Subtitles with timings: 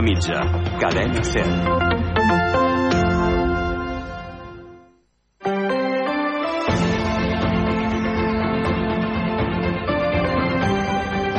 [0.00, 0.40] Zona Mitja,
[0.78, 1.44] cadena 100.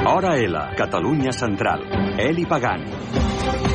[0.06, 1.88] Hora L, Catalunya Central.
[2.20, 3.71] Eli Pagant.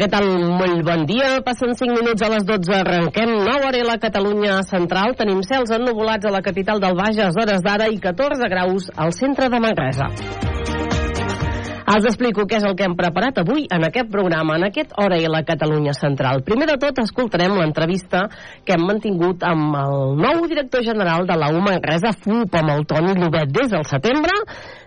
[0.00, 0.24] Què tal?
[0.56, 1.42] Molt bon dia.
[1.44, 2.72] Passen 5 minuts a les 12.
[2.72, 5.12] Arrenquem nova hora a la Catalunya central.
[5.18, 9.50] Tenim cels ennuvolats a la capital del Bages, hores d'ara, i 14 graus al centre
[9.52, 10.08] de Manresa.
[11.90, 15.16] Els explico què és el que hem preparat avui en aquest programa, en aquest Hora
[15.18, 16.44] i la Catalunya Central.
[16.46, 18.28] Primer de tot, escoltarem l'entrevista
[18.64, 22.86] que hem mantingut amb el nou director general de la UMA Manresa FUP, amb el
[22.86, 24.38] Toni Llobet, des del setembre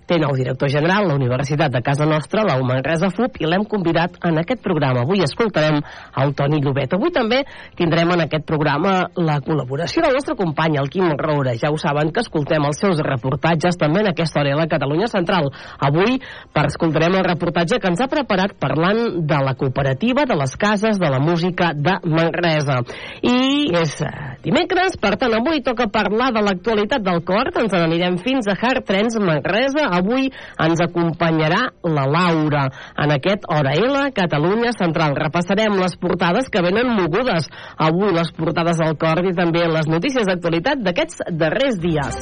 [0.07, 4.17] té nou director general, la Universitat de Casa Nostra, la Manresa FUP, i l'hem convidat
[4.27, 5.03] en aquest programa.
[5.03, 5.79] Avui escoltarem
[6.23, 6.95] el Toni Llobet.
[6.95, 7.43] Avui també
[7.79, 11.55] tindrem en aquest programa la col·laboració del nostre company, el Quim Roura.
[11.59, 15.09] Ja ho saben que escoltem els seus reportatges també en aquesta hora a la Catalunya
[15.11, 15.49] Central.
[15.79, 16.19] Avui
[16.53, 20.99] per escoltarem el reportatge que ens ha preparat parlant de la cooperativa de les cases
[20.99, 22.81] de la música de Manresa.
[23.21, 24.11] I és eh,
[24.43, 27.51] dimecres, per tant avui toca parlar de l'actualitat del cor.
[27.63, 30.29] Ens n'anirem fins a Hard Trends Manresa avui
[30.65, 32.65] ens acompanyarà la Laura
[33.05, 35.15] en aquest Hora L Catalunya Central.
[35.19, 40.27] Repassarem les portades que venen mogudes avui, les portades del cor i també les notícies
[40.29, 42.21] d'actualitat d'aquests darrers dies.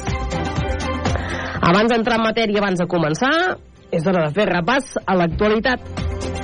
[1.62, 3.34] Abans d'entrar en matèria, abans de començar,
[3.92, 6.41] és hora de fer repàs a l'actualitat.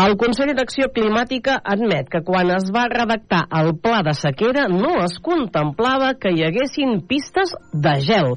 [0.00, 4.94] El Consell d'Acció Climàtica admet que quan es va redactar el pla de sequera no
[5.04, 7.52] es contemplava que hi haguessin pistes
[7.86, 8.30] de gel.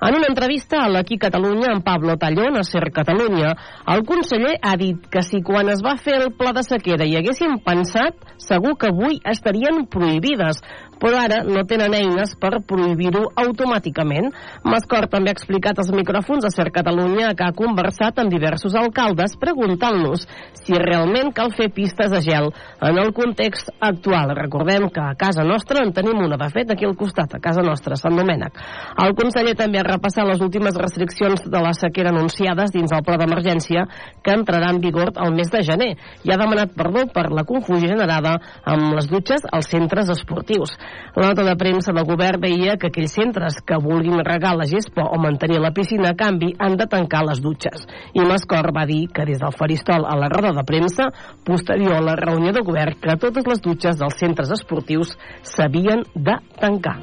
[0.00, 3.50] En una entrevista a l'Aquí Catalunya amb Pablo Tallón a Ser Catalunya,
[3.92, 7.18] el conseller ha dit que si quan es va fer el pla de sequera hi
[7.18, 10.62] haguessin pensat, segur que avui estarien prohibides,
[11.00, 14.30] però ara no tenen eines per prohibir-ho automàticament.
[14.64, 19.36] Mascor també ha explicat als micròfons a Ser Catalunya que ha conversat amb diversos alcaldes
[19.40, 20.26] preguntant-los
[20.62, 22.50] si realment cal fer pistes de gel
[22.88, 24.34] en el context actual.
[24.36, 27.64] Recordem que a casa nostra en tenim una, de fet, aquí al costat, a casa
[27.64, 28.60] nostra, Sant Domènec.
[29.00, 33.18] El conseller també ha repassat les últimes restriccions de la sequera anunciades dins el pla
[33.20, 33.86] d'emergència
[34.22, 35.90] que entrarà en vigor el mes de gener
[36.24, 40.76] i ha demanat perdó per la confusió generada amb les dutxes als centres esportius.
[41.16, 45.08] La nota de premsa del govern deia que aquells centres que vulguin regar la gespa
[45.10, 47.86] o mantenir la piscina a canvi han de tancar les dutxes.
[48.14, 51.10] I Mascor va dir que des del faristol a la roda de premsa,
[51.44, 56.38] posterior a la reunió de govern, que totes les dutxes dels centres esportius s'havien de
[56.60, 56.98] tancar.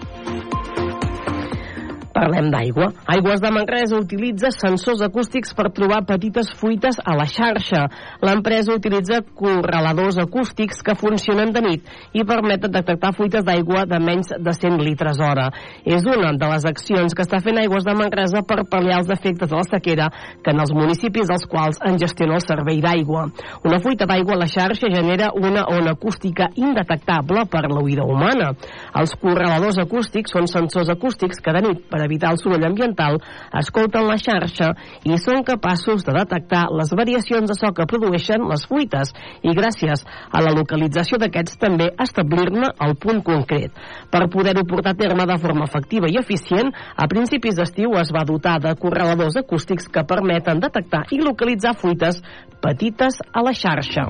[2.18, 2.88] Parlem d'aigua.
[3.14, 7.84] Aigües de Manresa utilitza sensors acústics per trobar petites fuites a la xarxa.
[8.26, 14.32] L'empresa utilitza correladors acústics que funcionen de nit i permeten detectar fuites d'aigua de menys
[14.34, 15.52] de 100 litres hora.
[15.86, 19.54] És una de les accions que està fent Aigües de Manresa per pal·liar els efectes
[19.54, 20.10] de la sequera
[20.42, 23.28] que en els municipis dels quals en gestiona el servei d'aigua.
[23.62, 28.56] Una fuita d'aigua a la xarxa genera una ona acústica indetectable per l'oïda humana.
[28.98, 33.20] Els correladors acústics són sensors acústics que de nit, per evitar el soroll ambiental,
[33.62, 34.72] escolten la xarxa
[35.06, 39.14] i són capaços de detectar les variacions de so que produeixen les fuites
[39.44, 43.76] i gràcies a la localització d'aquests també establir-ne el punt concret.
[44.12, 48.26] Per poder-ho portar a terme de forma efectiva i eficient, a principis d'estiu es va
[48.28, 52.24] dotar de correladors acústics que permeten detectar i localitzar fuites
[52.64, 54.10] petites a la xarxa.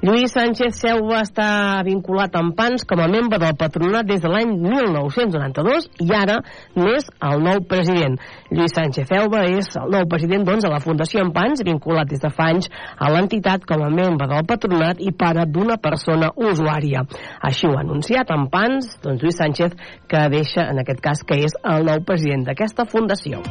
[0.00, 4.54] Lluís Sánchez Seuva està vinculat amb PANS com a membre del patronat des de l'any
[4.56, 6.38] 1992 i ara
[6.72, 8.16] n'és el nou president.
[8.48, 12.30] Lluís Sánchez Seuva és el nou president doncs, a la Fundació PANS, vinculat des de
[12.32, 17.04] fa anys a l'entitat com a membre del patronat i pare d'una persona usuària.
[17.44, 19.76] Així ho ha anunciat en PANS doncs, Lluís Sánchez,
[20.08, 23.44] que deixa, en aquest cas, que és el nou president d'aquesta fundació.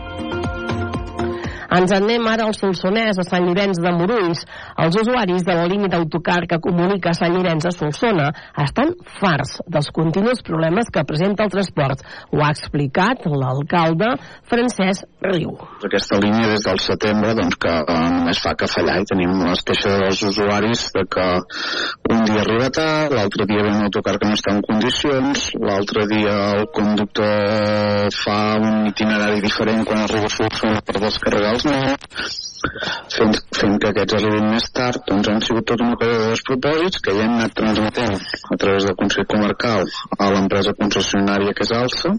[1.69, 4.41] Ens anem ara al Solsonès, a Sant Llorenç de Morulls.
[4.81, 8.29] Els usuaris de la línia d'autocar que comunica Sant Llorenç a Solsona
[8.63, 12.01] estan farts dels continus problemes que presenta el transport.
[12.33, 14.15] Ho ha explicat l'alcalde
[14.49, 15.53] Francesc Riu.
[15.85, 19.61] Aquesta línia des del setembre doncs, que eh, només fa que fallar i tenim les
[19.67, 21.27] queixes dels usuaris de que
[22.09, 26.07] un dia arriba tard, l'altre dia ve un autocar que no està en condicions, l'altre
[26.09, 32.37] dia el conductor fa un itinerari diferent quan arriba a Solsona per descarregar els nens,
[33.15, 37.03] fent, fent que aquests arribin més tard, doncs han sigut tota una cosa de despropòsits
[37.03, 38.15] que ja hem anat transmetent
[38.55, 39.89] a través del Consell Comarcal
[40.19, 42.15] a l'empresa concessionària que és Alsa,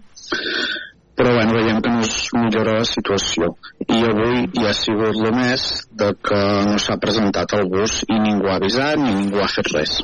[1.20, 3.50] però bueno, veiem que no es millora la situació
[3.92, 5.64] i avui ja ha sigut el més
[6.00, 9.68] de que no s'ha presentat el bus i ningú ha avisat ni ningú ha fet
[9.74, 9.98] res.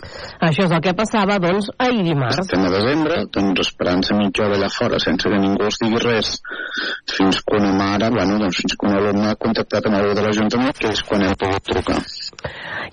[0.45, 2.43] Això és el que passava, doncs, ahir dimarts.
[2.45, 6.37] Estem a desembre, doncs esperant-se mitja hora allà fora sense que ningú els digui res
[7.17, 10.27] fins que una mare, bueno, doncs fins que un alumne ha contactat amb algú de
[10.27, 12.03] l'Ajuntament, que és quan hem pogut trucar.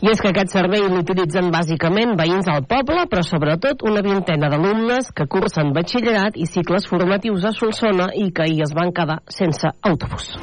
[0.04, 5.12] I és que aquest servei l'utilitzen bàsicament veïns del poble, però sobretot una vintena d'alumnes
[5.16, 9.76] que cursen batxillerat i cicles formatius a Solsona i que ahir es van quedar sense
[9.82, 10.34] autobús.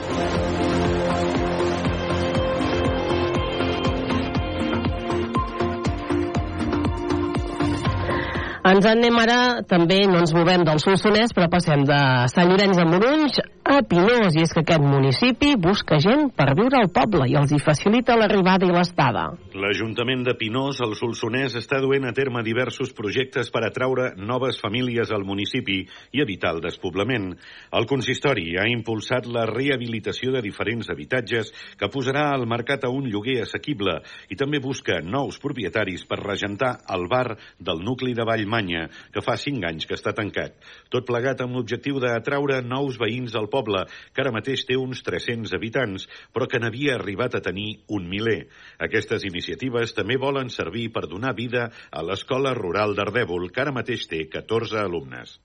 [8.60, 12.84] Ens anem ara, també no ens movem del Solsonès, però passem de Sant Llorenç de
[12.84, 17.36] Morunys a Pinós, i és que aquest municipi busca gent per viure al poble i
[17.40, 19.22] els hi facilita l'arribada i l'estada.
[19.56, 25.08] L'Ajuntament de Pinós, al Solsonès, està duent a terme diversos projectes per atraure noves famílies
[25.14, 25.78] al municipi
[26.12, 27.30] i evitar el despoblament.
[27.72, 33.08] El consistori ha impulsat la rehabilitació de diferents habitatges que posarà al mercat a un
[33.08, 38.88] lloguer assequible i també busca nous propietaris per regentar el bar del nucli de Vallmanya,
[39.14, 40.56] que fa cinc anys que està tancat.
[40.90, 45.54] Tot plegat amb l'objectiu d'atraure nous veïns al poble, que ara mateix té uns 300
[45.54, 48.48] habitants, però que n'havia arribat a tenir un miler.
[48.82, 54.08] Aquestes iniciatives també volen servir per donar vida a l'Escola Rural d'Ardèvol, que ara mateix
[54.10, 55.38] té 14 alumnes.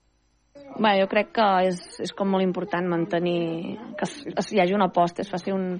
[0.76, 4.90] Bé, jo crec que és, és com molt important mantenir que es, hi hagi una
[4.90, 5.78] aposta, es faci un,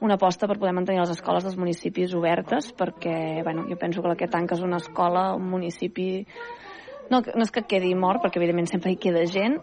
[0.00, 4.12] una aposta per poder mantenir les escoles dels municipis obertes perquè bueno, jo penso que
[4.12, 6.08] la que tanca és una escola, un municipi
[7.10, 9.56] no, no és que quedi mort, perquè evidentment sempre hi queda gent,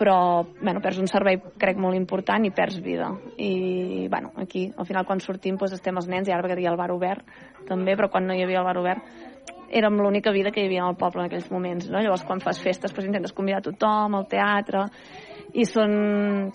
[0.00, 3.10] però bueno, perds un servei crec molt important i perds vida.
[3.36, 6.68] I bueno, aquí al final quan sortim doncs, estem els nens i ara perquè hi
[6.68, 7.26] ha el bar obert
[7.68, 9.34] també, però quan no hi havia el bar obert
[9.66, 11.88] érem l'única vida que hi havia al poble en aquells moments.
[11.90, 12.00] No?
[12.00, 14.86] Llavors quan fas festes doncs, intentes convidar tothom, al teatre,
[15.56, 15.92] i són,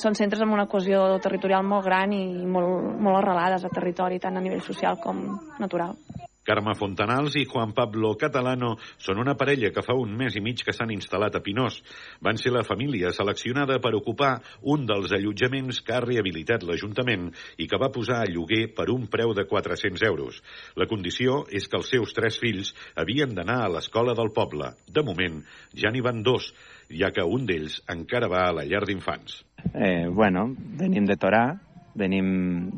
[0.02, 4.38] són centres amb una cohesió territorial molt gran i molt, molt arrelades a territori, tant
[4.38, 5.24] a nivell social com
[5.60, 5.98] natural.
[6.44, 10.64] Carme Fontanals i Juan Pablo Catalano són una parella que fa un mes i mig
[10.66, 11.78] que s'han instal·lat a Pinós.
[12.26, 14.32] Van ser la família seleccionada per ocupar
[14.74, 17.30] un dels allotjaments que ha rehabilitat l'Ajuntament
[17.62, 20.42] i que va posar a lloguer per un preu de 400 euros.
[20.76, 24.74] La condició és que els seus tres fills havien d'anar a l'escola del poble.
[24.90, 25.44] De moment,
[25.78, 26.50] ja n'hi van dos,
[26.90, 29.44] ja que un d'ells encara va a la llar d'infants.
[29.76, 31.46] Eh, bueno, venim de Torà,
[31.94, 32.28] venim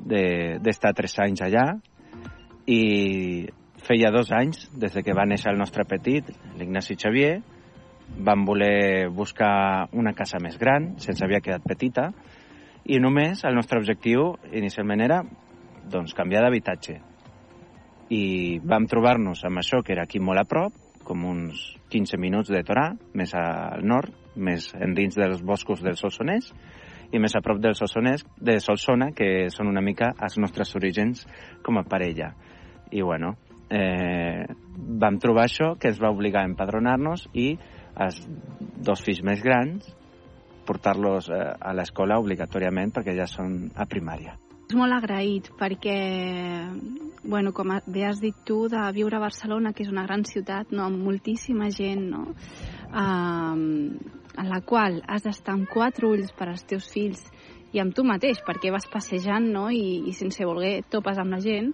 [0.09, 1.67] d'estar de, tres anys allà,
[2.65, 3.47] i
[3.83, 7.41] feia dos anys, des de que va néixer el nostre petit, l'Ignasi Xavier,
[8.23, 12.11] vam voler buscar una casa més gran, sense havia quedat petita,
[12.85, 15.21] i només el nostre objectiu inicialment era
[15.91, 16.99] doncs, canviar d'habitatge.
[18.13, 22.51] I vam trobar-nos amb això, que era aquí molt a prop, com uns 15 minuts
[22.51, 26.53] de Torà, més al nord, més endins dels boscos del Solsonès,
[27.13, 31.27] i més a prop del Solsonès, de Solsona, que són una mica els nostres orígens
[31.63, 32.31] com a parella
[32.93, 33.33] i bueno,
[33.73, 34.45] eh,
[35.03, 37.53] vam trobar això que ens va obligar a empadronar-nos i
[38.05, 38.21] els
[38.85, 39.89] dos fills més grans
[40.65, 44.37] portar-los eh, a l'escola obligatòriament perquè ja són a primària.
[44.63, 45.97] És molt agraït perquè,
[47.21, 50.71] bueno, com bé has dit tu, de viure a Barcelona, que és una gran ciutat,
[50.71, 52.23] no, amb moltíssima gent, no?
[52.93, 53.99] Um,
[54.33, 57.21] en la qual has d'estar amb quatre ulls per als teus fills
[57.73, 59.67] i amb tu mateix, perquè vas passejant no?
[59.73, 61.73] I, i sense voler topes amb la gent,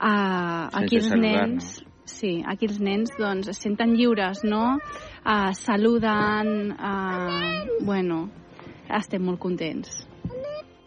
[0.00, 1.74] Uh, aquí els nens...
[2.04, 4.76] Sí, aquí els nens doncs, es senten lliures, no?
[5.24, 8.26] Uh, saluden, uh, bueno,
[8.92, 10.02] estem molt contents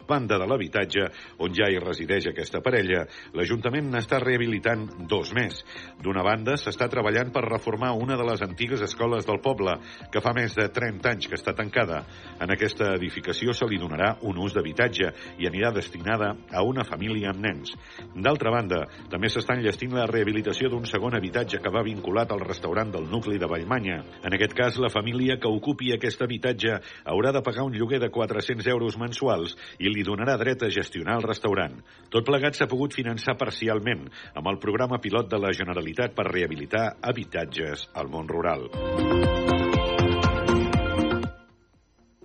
[0.08, 1.06] banda de l'habitatge
[1.44, 3.04] on ja hi resideix aquesta parella,
[3.36, 5.60] l'Ajuntament n'està rehabilitant dos més.
[6.02, 9.76] D'una banda, s'està treballant per reformar una de les antigues escoles del poble,
[10.12, 12.02] que fa més de 30 anys que està tancada.
[12.40, 17.32] En aquesta edificació se li donarà un ús d'habitatge i anirà destinada a una família
[17.32, 17.74] amb nens.
[18.16, 22.92] D'altra banda, també s'està enllestint la rehabilitació d'un segon habitatge que va vinculat al restaurant
[22.94, 24.00] del nucli de Vallmanya.
[24.24, 28.10] En aquest cas, la família que ocupi aquest habitatge haurà de pagar un lloguer de
[28.14, 31.74] 400 euros mensuals i li li donarà dret a gestionar el restaurant.
[32.12, 34.06] Tot plegat s'ha pogut finançar parcialment
[34.38, 38.68] amb el programa pilot de la Generalitat per rehabilitar habitatges al món rural.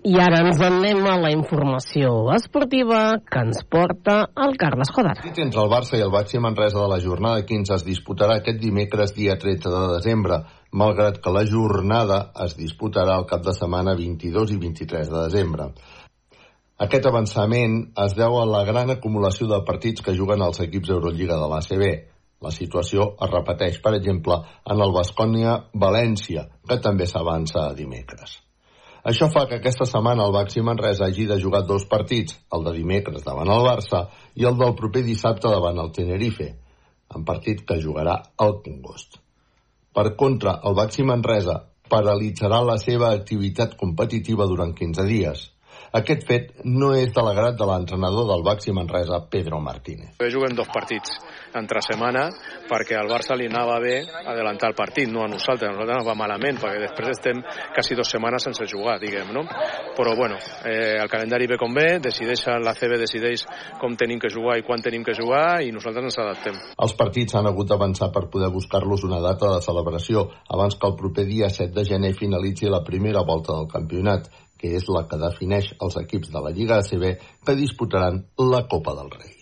[0.04, 5.14] I ara ens anem a la informació esportiva que ens porta el Carles Jodar.
[5.30, 9.16] Entre el Barça i el Batxi Manresa de la jornada 15 es disputarà aquest dimecres
[9.16, 10.42] dia 13 de desembre,
[10.76, 15.72] malgrat que la jornada es disputarà el cap de setmana 22 i 23 de desembre.
[16.82, 21.36] Aquest avançament es deu a la gran acumulació de partits que juguen els equips Eurolliga
[21.38, 21.84] de l'ACB.
[22.42, 28.40] La situació es repeteix, per exemple, en el Bascònia-València, que també s'avança a dimecres.
[29.06, 32.74] Això fa que aquesta setmana el Baxi Manresa hagi de jugar dos partits, el de
[32.80, 36.50] dimecres davant el Barça i el del proper dissabte davant el Tenerife,
[37.14, 39.20] en partit que jugarà al Congost.
[39.94, 45.50] Per contra, el Baxi Manresa paralitzarà la seva activitat competitiva durant 15 dies.
[45.94, 50.16] Aquest fet no és de l'agrat de l'entrenador del Baxi Manresa, Pedro Martínez.
[50.34, 51.12] Juguem dos partits
[51.54, 52.24] entre setmana
[52.66, 56.08] perquè al Barça li anava bé adelantar el partit, no a nosaltres, a nosaltres ens
[56.08, 57.44] va malament perquè després estem
[57.76, 59.44] quasi dues setmanes sense jugar, diguem, no?
[59.94, 63.46] Però bueno, eh, el calendari ve com ve, decideix, la CB decideix
[63.78, 66.58] com tenim que jugar i quan tenim que jugar i nosaltres ens adaptem.
[66.74, 70.98] Els partits han hagut d'avançar per poder buscar-los una data de celebració abans que el
[70.98, 74.26] proper dia 7 de gener finalitzi la primera volta del campionat
[74.64, 77.02] que és la que defineix els equips de la Lliga ACB
[77.44, 79.34] que disputaran la Copa del Rei.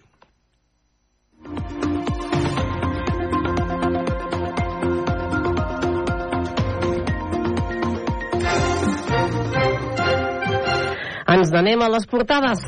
[11.32, 12.66] Ens n'anem a les portades.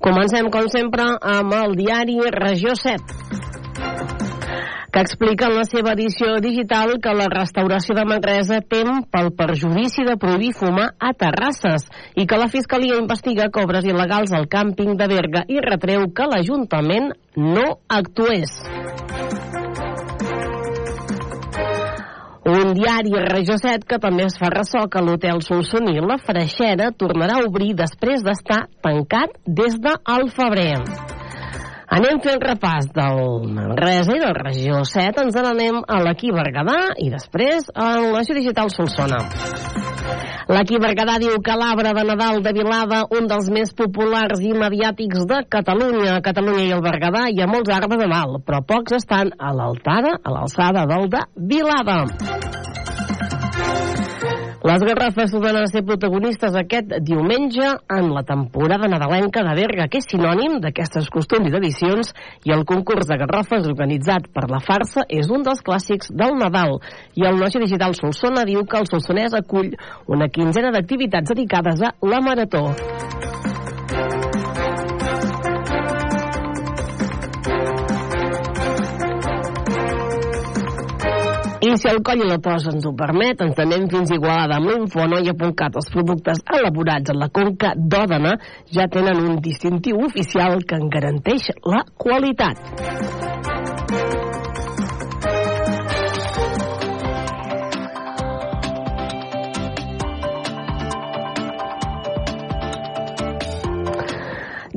[0.00, 3.19] Comencem, com sempre, amb el diari Regió 7
[4.92, 10.06] que explica en la seva edició digital que la restauració de Manresa tem pel perjudici
[10.06, 15.08] de prohibir fumar a terrasses i que la Fiscalia investiga cobres il·legals al càmping de
[15.10, 18.50] Berga i retreu que l'Ajuntament no actués.
[22.50, 27.38] Un diari Regió 7 que també es fa ressò que l'hotel Solsoní La Freixera tornarà
[27.38, 31.19] a obrir després d'estar tancat des del febrer.
[31.90, 37.08] Anem fent repàs del Manresa i del Regió 7, ens n'anem a l'Equí Berguedà i
[37.10, 39.18] després a l'Ació Digital Solsona.
[40.54, 45.26] L'Equí Berguedà diu que l'arbre de Nadal de Vilada, un dels més populars i mediàtics
[45.34, 49.34] de Catalunya, Catalunya i el Berguedà, hi ha molts arbres de mal, però pocs estan
[49.34, 52.04] a l'altada, a l'alçada del de Vilada.
[54.62, 60.02] Les garrafes tornaran a ser protagonistes aquest diumenge en la temporada nadalenca de Berga, que
[60.02, 62.12] és sinònim d'aquestes costums i tradicions,
[62.44, 66.76] i el concurs de garrafes organitzat per la farsa és un dels clàssics del Nadal.
[67.16, 69.72] I el Noci Digital Solsona diu que el Solsonès acull
[70.12, 72.66] una quinzena d'activitats dedicades a la marató.
[81.60, 84.56] I si el coll i la tos ens ho permet, ens anem fins a Igualada
[84.56, 85.76] amb l'infonoia.cat.
[85.76, 88.32] Els productes elaborats en la conca d'Òdena
[88.72, 93.39] ja tenen un distintiu oficial que en garanteix la qualitat.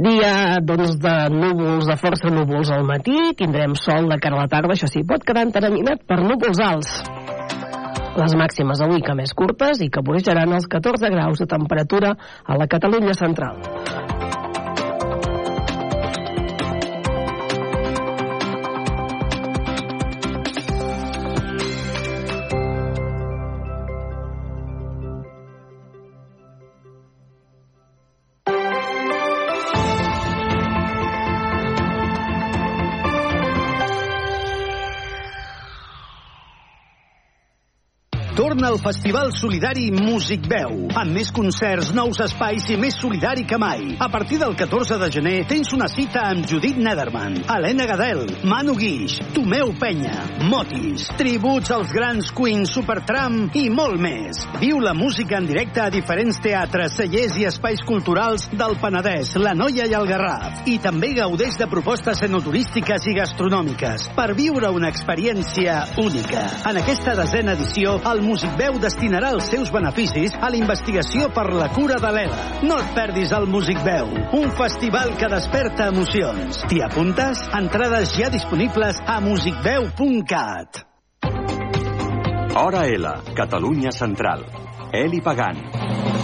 [0.03, 4.49] Dia, doncs, de núvols, de força núvols al matí, tindrem sol de cara a la
[4.51, 6.89] tarda, això sí, pot quedar enteranyinat per núvols alts.
[8.19, 12.59] Les màximes avui que més curtes i que vorejaran els 14 graus de temperatura a
[12.59, 13.63] la Catalunya central.
[38.73, 43.91] Al Festival Solidari Músic Veu, amb més concerts, nous espais i més solidari que mai.
[44.01, 48.73] A partir del 14 de gener tens una cita amb Judit Nederman, Helena Gadel, Manu
[48.79, 50.15] Guix, Tomeu Penya,
[50.49, 54.41] Motis, tributs als grans Queen, Supertram i molt més.
[54.57, 59.53] Viu la música en directe a diferents teatres, cellers i espais culturals del Penedès, la
[59.53, 60.63] Noia i el Garraf.
[60.65, 66.47] I també gaudeix de propostes enoturístiques i gastronòmiques per viure una experiència única.
[66.73, 71.49] En aquesta desena edició, el Music Veu destinarà els seus beneficis a la investigació per
[71.51, 72.39] la cura de l'ELA.
[72.63, 76.63] No et perdis el Music Veu, un festival que desperta emocions.
[76.71, 77.43] T'hi apuntes?
[77.59, 80.83] Entrades ja disponibles a musicveu.cat.
[82.55, 84.45] Hora L, Catalunya Central.
[84.93, 86.22] Eli Pagant.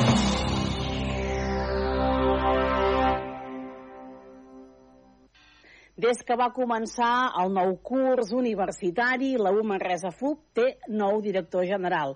[6.00, 11.66] Des que va començar el nou curs universitari, la U Manresa FUP té nou director
[11.68, 12.14] general.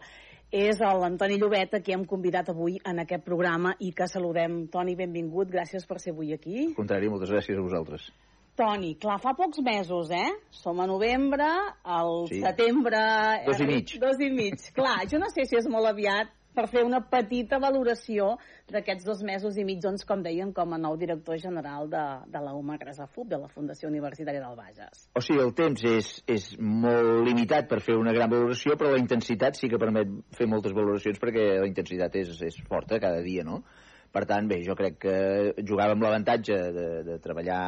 [0.53, 4.67] És l'Antoni Llobet, a qui hem convidat avui en aquest programa i que saludem.
[4.71, 6.67] Toni, benvingut, gràcies per ser avui aquí.
[6.69, 8.05] Al contrari, moltes gràcies a vosaltres.
[8.55, 10.29] Toni, clar, fa pocs mesos, eh?
[10.53, 11.49] Som a novembre,
[11.83, 12.39] al Sí.
[12.39, 13.01] setembre...
[13.49, 13.97] Dos i mig.
[13.99, 14.69] Dos i mig.
[14.77, 18.33] clar, jo no sé si és molt aviat per fer una petita valoració
[18.71, 22.43] d'aquests dos mesos i mig, doncs, com deien, com a nou director general de, de
[22.43, 22.77] la UMA
[23.13, 25.07] FUB, de la Fundació Universitària del Bages.
[25.17, 29.01] O sigui, el temps és, és molt limitat per fer una gran valoració, però la
[29.01, 33.43] intensitat sí que permet fer moltes valoracions perquè la intensitat és, és forta cada dia,
[33.47, 33.63] no?
[34.13, 35.17] Per tant, bé, jo crec que
[35.65, 37.63] jugàvem l'avantatge de, de treballar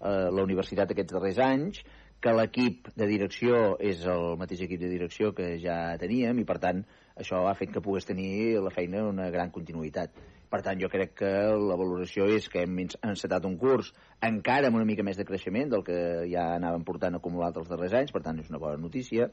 [0.00, 1.82] a la universitat aquests darrers anys,
[2.24, 6.56] que l'equip de direcció és el mateix equip de direcció que ja teníem i, per
[6.62, 6.80] tant,
[7.16, 10.14] això ha fet que pogués tenir la feina una gran continuïtat.
[10.50, 13.90] Per tant, jo crec que la valoració és que hem encetat un curs
[14.22, 15.98] encara amb una mica més de creixement del que
[16.30, 19.30] ja anàvem portant acumulat els darrers anys, per tant, és una bona notícia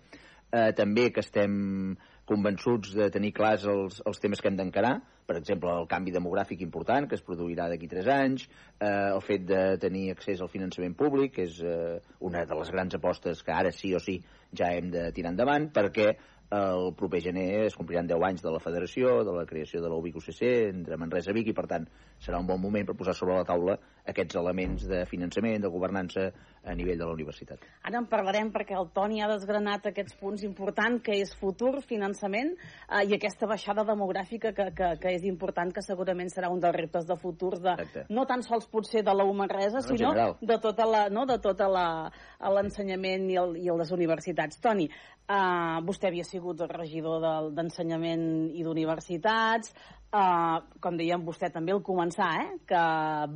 [0.52, 1.96] eh, també que estem
[2.28, 4.94] convençuts de tenir clars els, els temes que hem d'encarar,
[5.28, 8.46] per exemple, el canvi demogràfic important que es produirà d'aquí tres anys,
[8.80, 11.98] eh, el fet de tenir accés al finançament públic, que és eh,
[12.28, 14.20] una de les grans apostes que ara sí o sí
[14.58, 16.12] ja hem de tirar endavant, perquè
[16.51, 19.96] el proper gener es compliran 10 anys de la federació, de la creació de la
[19.96, 21.88] UCC entre Manresa i Vic, i per tant
[22.20, 23.77] serà un bon moment per posar sobre la taula
[24.08, 26.31] aquests elements de finançament, de governança
[26.63, 27.63] a nivell de la universitat.
[27.89, 32.53] Ara en parlarem perquè el Toni ha desgranat aquests punts importants, que és futur, finançament,
[32.53, 36.77] eh, i aquesta baixada demogràfica que, que, que és important, que segurament serà un dels
[36.77, 38.05] reptes de futurs, de, Exacte.
[38.13, 40.36] no tan sols potser de la Manresa, no, sinó general.
[40.41, 44.62] de tota la, no, de tota l'ensenyament i, el, i les universitats.
[44.62, 44.89] Toni,
[45.31, 47.22] Uh, vostè havia sigut regidor
[47.55, 49.72] d'ensenyament i d'universitats,
[50.12, 52.84] uh, com dèiem vostè també al començar, eh, que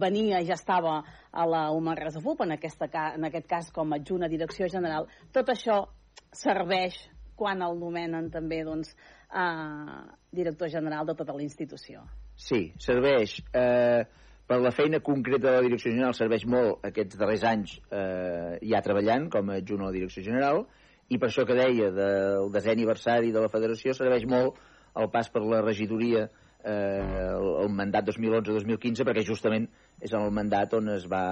[0.01, 1.00] venia ja estava
[1.32, 5.08] a la UMA FUP, en, aquesta, en aquest cas com a adjunt a direcció general.
[5.32, 5.86] Tot això
[6.32, 6.98] serveix
[7.36, 8.96] quan el nomenen també doncs,
[9.32, 12.05] uh, director general de tota la institució.
[12.36, 13.39] Sí, serveix.
[13.55, 14.03] Eh,
[14.46, 18.82] per la feina concreta de la direcció general serveix molt aquests darrers anys eh, ja
[18.84, 20.65] treballant com a adjunt a la direcció general
[21.10, 24.60] i per això que deia del desè aniversari de la federació serveix molt
[25.01, 29.67] el pas per la regidoria eh, el, el mandat 2011-2015 perquè justament
[30.01, 31.24] és en el mandat on es va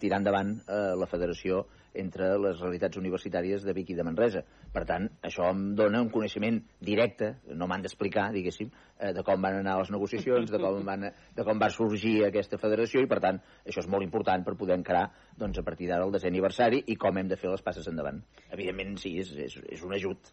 [0.00, 1.64] tirar endavant eh, la federació
[2.00, 4.44] entre les realitats universitàries de Vic i de Manresa.
[4.72, 9.42] Per tant, això em dona un coneixement directe, no m'han d'explicar, diguéssim, eh, de com
[9.42, 13.18] van anar les negociacions, de com, van, de com va sorgir aquesta federació, i per
[13.24, 16.84] tant, això és molt important per poder encarar doncs, a partir d'ara el desè aniversari
[16.86, 18.22] i com hem de fer les passes endavant.
[18.50, 20.30] Evidentment, sí, és, és, és un ajut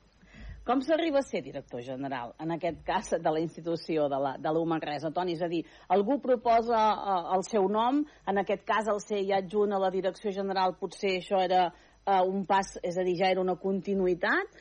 [0.68, 4.52] com s'arriba a ser director general, en aquest cas de la institució de la, de
[4.52, 5.14] la Manresa?
[5.16, 5.62] Toni, és a dir,
[5.96, 9.92] algú proposa uh, el seu nom, en aquest cas el ser ja adjunt a la
[9.94, 14.60] direcció general, potser això era uh, un pas, és a dir, ja era una continuïtat,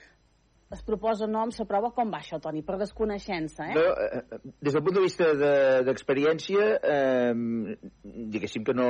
[0.75, 2.63] es proposa nom, s'aprova, com va això, Toni?
[2.67, 3.75] Per desconeixença, eh?
[3.77, 5.29] No, eh, des del punt de vista
[5.87, 7.93] d'experiència, de, eh,
[8.35, 8.89] diguéssim que no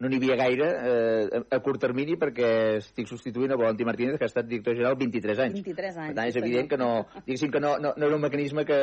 [0.00, 4.24] n'hi no havia gaire eh, a curt termini perquè estic substituint a Valentí Martínez, que
[4.24, 5.60] ha estat director general 23 anys.
[5.60, 6.14] 23 anys.
[6.14, 6.90] Per tant, és evident que no,
[7.26, 8.80] diguéssim que no, no, no era un mecanisme que,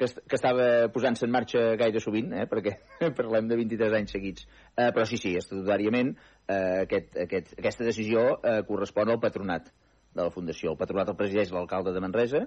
[0.00, 2.78] que, que estava posant-se en marxa gaire sovint, eh, perquè
[3.18, 4.48] parlem de 23 anys seguits.
[4.72, 6.16] Eh, però sí, sí, estatutàriament
[6.48, 9.68] eh, aquest, aquest, aquesta decisió eh, correspon al patronat
[10.14, 10.72] de la Fundació.
[10.72, 12.44] El patronat el presideix l'alcalde de Manresa,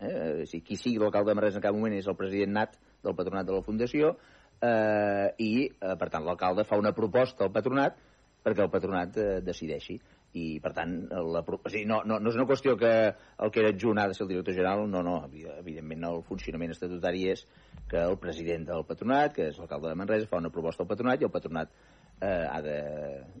[0.00, 3.16] eh, si qui sigui l'alcalde de Manresa en cap moment és el president nat del
[3.16, 4.14] patronat de la Fundació,
[4.60, 8.00] eh, i, eh, per tant, l'alcalde fa una proposta al patronat
[8.44, 9.98] perquè el patronat eh, decideixi.
[10.38, 13.62] I per tant la, o sigui, no, no, no és una qüestió que el que
[13.64, 15.16] era adjunt ha de ser el director general no, no,
[15.58, 17.42] evidentment el funcionament estatutari és
[17.90, 21.18] que el president del patronat que és l'alcalde de Manresa fa una proposta al patronat
[21.18, 21.74] i el patronat
[22.22, 22.78] eh, ha, de,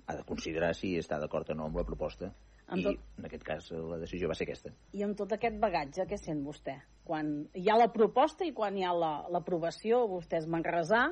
[0.02, 2.32] ha de considerar si està d'acord o no amb la proposta
[2.78, 3.02] i tot...
[3.18, 4.72] en aquest cas la decisió va ser aquesta.
[4.94, 6.76] I amb tot aquest bagatge, què sent vostè?
[7.06, 11.08] Quan hi ha la proposta i quan hi ha l'aprovació, la, vostè és manresà,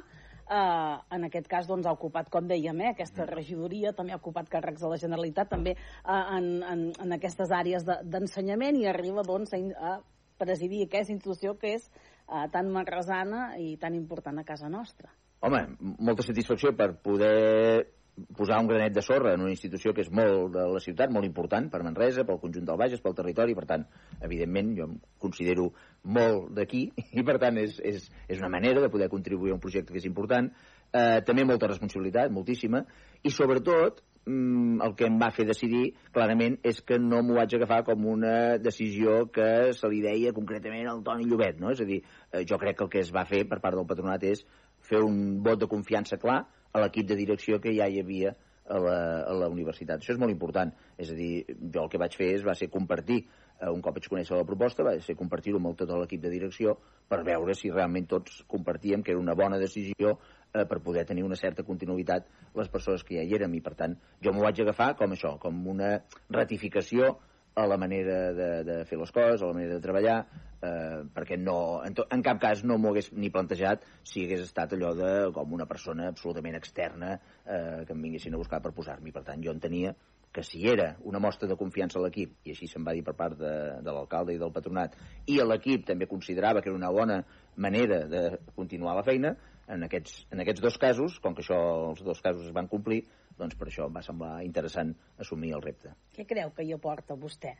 [0.48, 3.32] eh, en aquest cas doncs, ha ocupat, com dèiem, eh, aquesta mm.
[3.34, 7.86] regidoria, també ha ocupat càrrecs de la Generalitat, també eh, en, en, en aquestes àrees
[7.86, 9.98] d'ensenyament de, i arriba doncs, a, a
[10.38, 15.10] presidir aquesta institució que és eh, tan manresana i tan important a casa nostra.
[15.46, 15.60] Home,
[16.02, 17.97] molta satisfacció per poder
[18.36, 21.26] posar un granet de sorra en una institució que és molt de la ciutat, molt
[21.28, 23.86] important per Manresa, pel conjunt del Bages, pel territori, per tant,
[24.24, 25.70] evidentment, jo em considero
[26.04, 26.84] molt d'aquí
[27.18, 30.02] i, per tant, és, és, és una manera de poder contribuir a un projecte que
[30.02, 30.50] és important.
[30.88, 32.84] Eh, també molta responsabilitat, moltíssima,
[33.22, 37.58] i sobretot mm, el que em va fer decidir clarament és que no m'ho vaig
[37.58, 41.74] agafar com una decisió que se li deia concretament al Toni Llobet, no?
[41.74, 42.00] És a dir,
[42.32, 44.46] eh, jo crec que el que es va fer per part del patronat és
[44.88, 48.34] fer un vot de confiança clar, a l'equip de direcció que ja hi havia
[48.68, 50.02] a la, a la universitat.
[50.02, 50.72] Això és molt important.
[51.00, 53.22] És a dir, jo el que vaig fer és, va ser compartir,
[53.58, 56.76] eh, un cop vaig conèixer la proposta, va ser compartir-ho amb tot l'equip de direcció
[57.08, 60.14] per veure si realment tots compartíem que era una bona decisió
[60.52, 62.28] eh, per poder tenir una certa continuïtat
[62.58, 65.36] les persones que ja hi érem i per tant jo m'ho vaig agafar com això,
[65.40, 65.96] com una
[66.30, 67.16] ratificació
[67.54, 70.18] a la manera de, de fer les coses, a la manera de treballar,
[70.62, 74.44] eh, perquè no, en, to, en cap cas no m'ho hagués ni plantejat si hagués
[74.44, 78.74] estat allò de com una persona absolutament externa eh, que em vinguessin a buscar per
[78.76, 79.14] posar-m'hi.
[79.14, 79.94] Per tant, jo entenia
[80.32, 83.14] que si era una mostra de confiança a l'equip, i així se'n va dir per
[83.16, 87.22] part de, de l'alcalde i del patronat, i l'equip també considerava que era una bona
[87.56, 88.22] manera de
[88.54, 89.34] continuar la feina,
[89.68, 91.58] en aquests, en aquests dos casos, com que això,
[91.90, 93.02] els dos casos es van complir,
[93.38, 95.94] doncs per això em va semblar interessant assumir el repte.
[96.16, 97.54] Què creu que hi aporta vostè?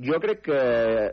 [0.00, 0.60] Jo crec que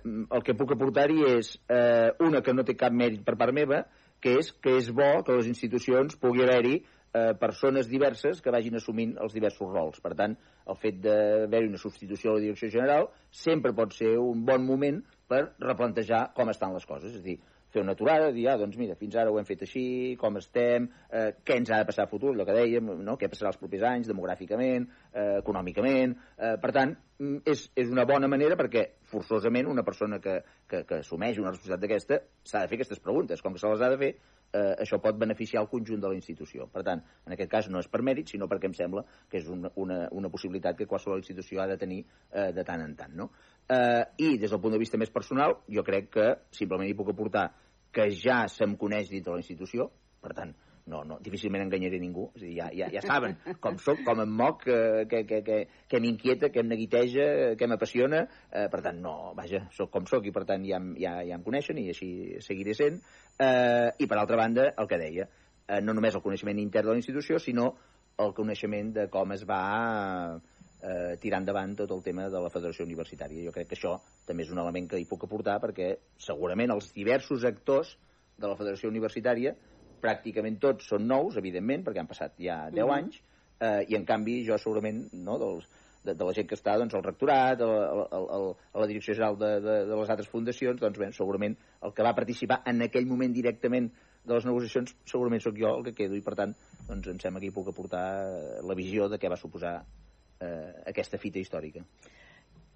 [0.04, 3.56] mm, el que puc aportar-hi és eh, una que no té cap mèrit per part
[3.56, 3.84] meva,
[4.24, 8.80] que és que és bo que les institucions pugui haver-hi eh, persones diverses que vagin
[8.80, 10.00] assumint els diversos rols.
[10.04, 13.10] Per tant, el fet d'haver-hi una substitució a la direcció general
[13.44, 17.14] sempre pot ser un bon moment per replantejar com estan les coses.
[17.14, 17.38] És a dir,
[17.78, 19.86] fer una aturada, dir, ah, doncs mira, fins ara ho hem fet així,
[20.20, 23.18] com estem, eh, què ens ha de passar a futur, allò que dèiem, no?
[23.22, 26.18] què passarà els propers anys, demogràficament, eh, econòmicament...
[26.38, 30.84] Eh, per tant, mm, és, és una bona manera perquè, forçosament, una persona que, que,
[30.88, 33.44] que assumeix una responsabilitat d'aquesta s'ha de fer aquestes preguntes.
[33.44, 34.12] Com que se les ha de fer,
[34.54, 36.68] eh, això pot beneficiar el conjunt de la institució.
[36.74, 39.48] Per tant, en aquest cas no és per mèrit, sinó perquè em sembla que és
[39.52, 43.16] una, una, una possibilitat que qualsevol institució ha de tenir eh, de tant en tant.
[43.18, 43.30] No?
[43.68, 47.12] Eh, I des del punt de vista més personal, jo crec que simplement hi puc
[47.14, 47.50] aportar
[47.98, 49.90] que ja se'm coneix dintre la institució,
[50.22, 50.54] per tant,
[50.88, 52.30] no, no, difícilment enganyaré ningú.
[52.38, 55.42] És a dir, ja, ja, ja saben com sóc, com em moc, eh, que, que,
[55.44, 55.58] que,
[55.92, 57.28] que m'inquieta, que em neguiteja,
[57.60, 58.24] que m'apassiona.
[58.48, 61.44] Eh, per tant, no, vaja, sóc com sóc i per tant ja, ja, ja em
[61.44, 62.10] coneixen i així
[62.46, 63.02] seguiré sent.
[63.36, 65.28] Eh, I per altra banda, el que deia,
[65.68, 67.74] eh, no només el coneixement intern de la institució, sinó
[68.24, 69.62] el coneixement de com es va
[70.38, 70.57] eh,
[71.22, 73.46] tirar endavant tot el tema de la federació universitària.
[73.48, 73.96] Jo crec que això
[74.28, 77.96] també és un element que hi puc aportar perquè segurament els diversos actors
[78.38, 79.56] de la federació universitària
[80.02, 82.98] pràcticament tots són nous, evidentment, perquè han passat ja 10 mm -hmm.
[82.98, 83.22] anys,
[83.60, 85.68] eh, i en canvi jo segurament no, dels,
[86.04, 88.40] de, de la gent que està doncs, al rectorat, a, a, a,
[88.74, 92.04] a la direcció general de, de, de les altres fundacions, doncs bé, segurament el que
[92.04, 93.92] va participar en aquell moment directament
[94.28, 96.56] de les negociacions segurament sóc jo el que quedo i per tant
[96.88, 98.04] doncs, em sembla que hi puc aportar
[98.64, 99.86] la visió de què va suposar
[100.40, 101.84] eh, aquesta fita històrica.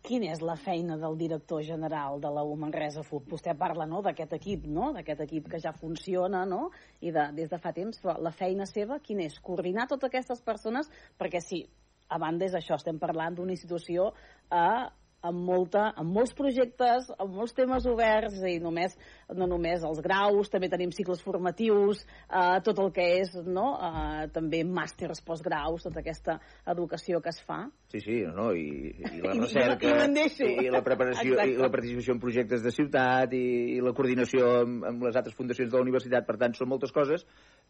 [0.02, 3.28] Quina és la feina del director general de la U Manresa FUT?
[3.30, 4.90] Vostè parla no, d'aquest equip, no?
[4.96, 6.72] d'aquest equip que ja funciona no?
[7.06, 9.38] i de, des de fa temps, però la feina seva quina és?
[9.46, 10.90] Coordinar totes aquestes persones,
[11.22, 11.62] perquè sí,
[12.10, 14.10] a banda és això, estem parlant d'una institució
[14.50, 14.90] eh,
[15.22, 18.96] amb, molta, amb molts projectes, amb molts temes oberts, i només,
[19.38, 23.68] no només els graus, també tenim cicles formatius, eh, tot el que és no?
[23.78, 26.40] eh, també màsters postgraus, tota aquesta
[26.74, 27.64] educació que es fa.
[27.92, 31.50] Sí, sí, no, i, i la recerca, I, i, i la preparació, Exacte.
[31.52, 33.46] i la participació en projectes de ciutat, i,
[33.78, 36.94] i la coordinació amb, amb les altres fundacions de la universitat, per tant, són moltes
[36.96, 37.26] coses,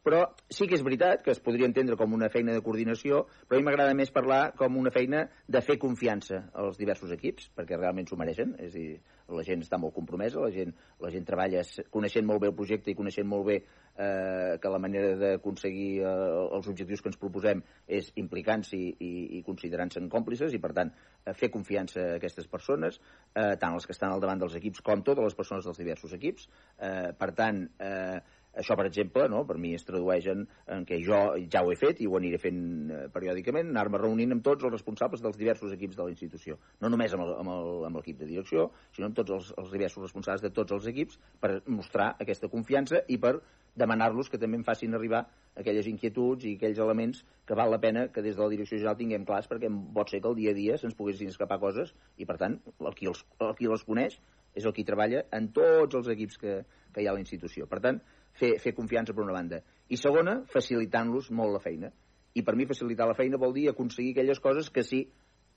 [0.06, 3.58] però sí que és veritat que es podria entendre com una feina de coordinació, però
[3.58, 7.80] a mi m'agrada més parlar com una feina de fer confiança als diversos equips, perquè
[7.80, 9.00] realment s'ho mereixen, és a dir,
[9.32, 11.62] la gent està molt compromesa, la gent, la gent treballa
[11.94, 16.12] coneixent molt bé el projecte i coneixent molt bé eh, que la manera d'aconseguir eh,
[16.58, 20.92] els objectius que ens proposem és implicant-s'hi i, i considerant-se'n còmplices i, per tant,
[21.24, 23.00] eh, fer confiança a aquestes persones,
[23.34, 26.16] eh, tant els que estan al davant dels equips com totes les persones dels diversos
[26.20, 26.48] equips.
[26.78, 28.20] Eh, per tant, eh,
[28.54, 30.44] això, per exemple, no, per mi es tradueix en,
[30.76, 31.20] en què jo
[31.52, 32.60] ja ho he fet i ho aniré fent
[32.92, 36.60] eh, periòdicament, anar-me reunint amb tots els responsables dels diversos equips de la institució.
[36.84, 40.76] No només amb l'equip de direcció, sinó amb tots els, els diversos responsables de tots
[40.76, 43.38] els equips per mostrar aquesta confiança i per
[43.80, 45.22] demanar-los que també em facin arribar
[45.56, 48.98] aquelles inquietuds i aquells elements que val la pena que des de la direcció general
[49.00, 52.28] tinguem clars perquè pot ser que el dia a dia se'ns poguessin escapar coses i
[52.28, 54.20] per tant el qui, els, el qui les coneix
[54.56, 56.58] és el qui treballa en tots els equips que,
[56.92, 57.68] que hi ha a la institució.
[57.72, 58.02] Per tant,
[58.42, 59.62] fer, fer confiança per una banda.
[59.92, 61.92] I segona, facilitant-los molt la feina.
[62.34, 65.06] I per mi facilitar la feina vol dir aconseguir aquelles coses que sí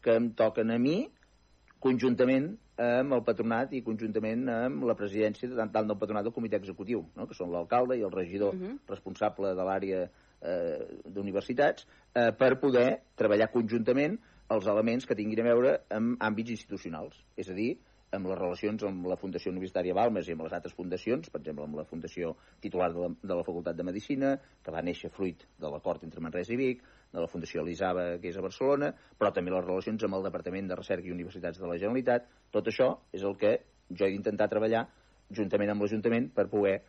[0.04, 1.04] que em toquen a mi
[1.84, 6.58] conjuntament amb el patronat i conjuntament amb la presidència tant, tant del patronat del comitè
[6.58, 7.26] executiu, no?
[7.30, 8.78] que són l'alcalde i el regidor uh -huh.
[8.88, 10.04] responsable de l'àrea
[10.42, 14.18] eh, d'universitats, eh, per poder treballar conjuntament
[14.48, 17.16] els elements que tinguin a veure amb àmbits institucionals.
[17.36, 17.78] És a dir,
[18.16, 21.66] amb les relacions amb la Fundació Universitària Balmes i amb les altres fundacions, per exemple,
[21.66, 25.46] amb la Fundació titular de la, de la Facultat de Medicina, que va néixer fruit
[25.60, 26.82] de l'acord entre Manresa i Vic,
[27.14, 30.70] de la Fundació Elisava, que és a Barcelona, però també les relacions amb el Departament
[30.70, 32.26] de Recerca i Universitats de la Generalitat.
[32.54, 33.54] Tot això és el que
[33.90, 34.88] jo he d'intentar treballar
[35.34, 36.80] juntament amb l'Ajuntament per poder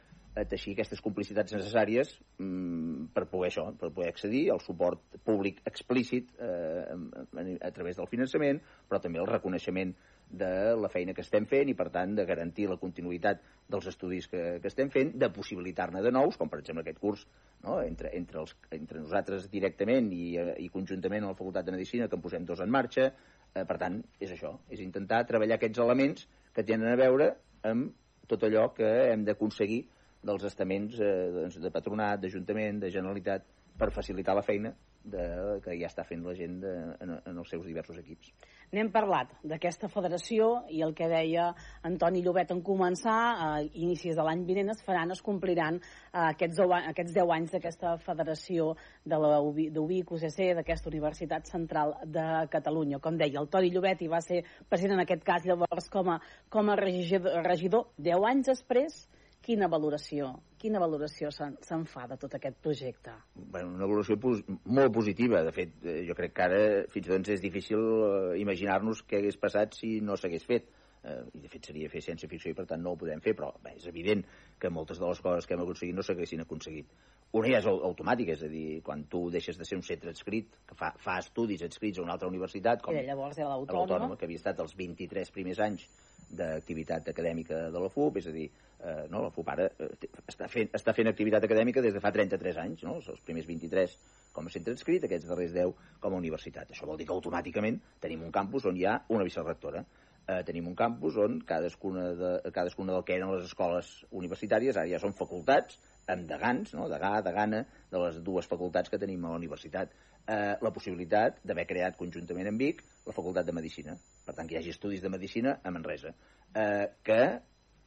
[0.52, 2.10] teixir aquestes complicitats necessàries
[2.42, 7.96] mm, per poder això, per poder accedir al suport públic explícit eh, a, a través
[8.02, 8.60] del finançament,
[8.90, 9.94] però també el reconeixement
[10.30, 14.28] de la feina que estem fent i, per tant, de garantir la continuïtat dels estudis
[14.28, 17.28] que, que estem fent, de possibilitar-ne de nous, com per exemple aquest curs,
[17.64, 17.80] no?
[17.82, 20.36] entre, entre, els, entre nosaltres directament i,
[20.66, 23.12] i conjuntament a la Facultat de Medicina, que en posem dos en marxa,
[23.56, 27.30] Eh, per tant, és això, és intentar treballar aquests elements que tenen a veure
[27.70, 27.94] amb
[28.28, 29.86] tot allò que hem d'aconseguir
[30.26, 33.46] dels estaments eh, doncs, de patronat, d'Ajuntament, de Generalitat,
[33.80, 34.74] per facilitar la feina
[35.06, 35.24] de,
[35.64, 38.32] que ja està fent la gent de, en, en els seus diversos equips.
[38.74, 41.52] N'hem parlat d'aquesta federació i el que deia
[41.88, 46.58] Antoni Llobet en començar, a inicis de l'any vinent es faran, es compliran eh, aquests,
[46.60, 48.72] 10, aquests 10 anys d'aquesta federació
[49.06, 53.00] de la UCC, d'aquesta Universitat Central de Catalunya.
[53.04, 56.20] Com deia, el Toni Llobet hi va ser president en aquest cas llavors com a,
[56.50, 59.06] com a regidor, regidor 10 anys després
[59.46, 60.32] quina valoració,
[60.62, 63.14] quina valoració se'n se fa de tot aquest projecte?
[63.36, 65.44] Bueno, una valoració pos molt positiva.
[65.46, 69.22] De fet, eh, jo crec que ara fins i tot és difícil eh, imaginar-nos què
[69.22, 70.72] hagués passat si no s'hagués fet.
[71.06, 73.52] Eh, I de fet seria fer ciència-ficció i per tant no ho podem fer, però
[73.62, 74.26] bé, és evident
[74.58, 76.90] que moltes de les coses que hem aconseguit no s'haguessin aconseguit.
[77.38, 80.58] Una ja és automàtica, és a dir, quan tu deixes de ser un centre adscrit,
[80.66, 84.74] que fa, fa estudis adscrits a una altra universitat, com l'autònoma, que havia estat els
[84.80, 85.86] 23 primers anys
[86.30, 88.46] d'activitat acadèmica de la FUP, és a dir,
[88.80, 89.90] eh, no, la FUP ara eh,
[90.26, 92.98] està, fent, està fent activitat acadèmica des de fa 33 anys, no?
[93.02, 93.98] els primers 23
[94.36, 96.72] com a centre inscrit, aquests darrers 10 com a universitat.
[96.72, 99.86] Això vol dir que automàticament tenim un campus on hi ha una vicerrectora.
[100.26, 104.90] Eh, tenim un campus on cadascuna, de, cadascuna del que eren les escoles universitàries ara
[104.90, 105.78] ja són facultats,
[106.10, 106.90] amb degans, no?
[106.90, 109.94] degà, degana, de les dues facultats que tenim a la universitat.
[110.26, 113.94] Eh, la possibilitat d'haver creat conjuntament amb Vic la Facultat de Medicina.
[114.26, 116.16] Per tant, que hi hagi estudis de Medicina a Manresa.
[116.56, 117.20] Eh, que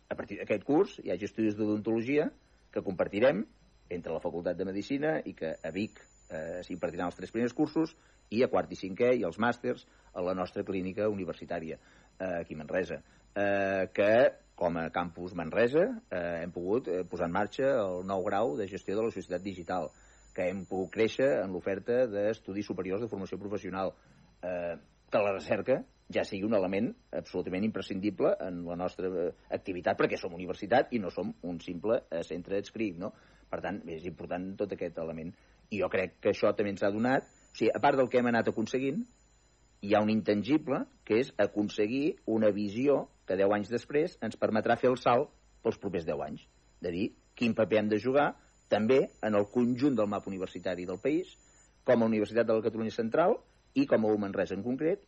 [0.09, 2.29] a partir d'aquest curs hi hagi estudis d'odontologia
[2.71, 3.43] que compartirem
[3.91, 5.99] entre la Facultat de Medicina i que a Vic
[6.31, 7.95] eh, s'impartiran els tres primers cursos
[8.31, 12.55] i a quart i cinquè i els màsters a la nostra clínica universitària eh, aquí
[12.55, 14.13] a Manresa eh, que
[14.59, 18.69] com a campus Manresa eh, hem pogut eh, posar en marxa el nou grau de
[18.69, 19.91] gestió de la societat digital
[20.39, 23.91] que hem pogut créixer en l'oferta d'estudis superiors de formació professional
[24.47, 24.77] eh,
[25.11, 25.81] que la recerca
[26.15, 31.03] ja sigui un element absolutament imprescindible en la nostra eh, activitat perquè som universitat i
[31.03, 33.11] no som un simple eh, centre adscrit, no?
[33.51, 35.35] Per tant, és important tot aquest element.
[35.75, 37.27] I jo crec que això també ens ha donat...
[37.49, 39.01] O sigui, a part del que hem anat aconseguint,
[39.83, 44.77] hi ha un intangible que és aconseguir una visió que 10 anys després ens permetrà
[44.79, 45.33] fer el salt
[45.65, 46.45] pels propers 10 anys.
[46.85, 48.29] De dir quin paper hem de jugar
[48.69, 51.35] també en el conjunt del mapa universitari del país,
[51.85, 53.39] com a Universitat de la Catalunya Central
[53.75, 55.05] i com a Manresa en concret,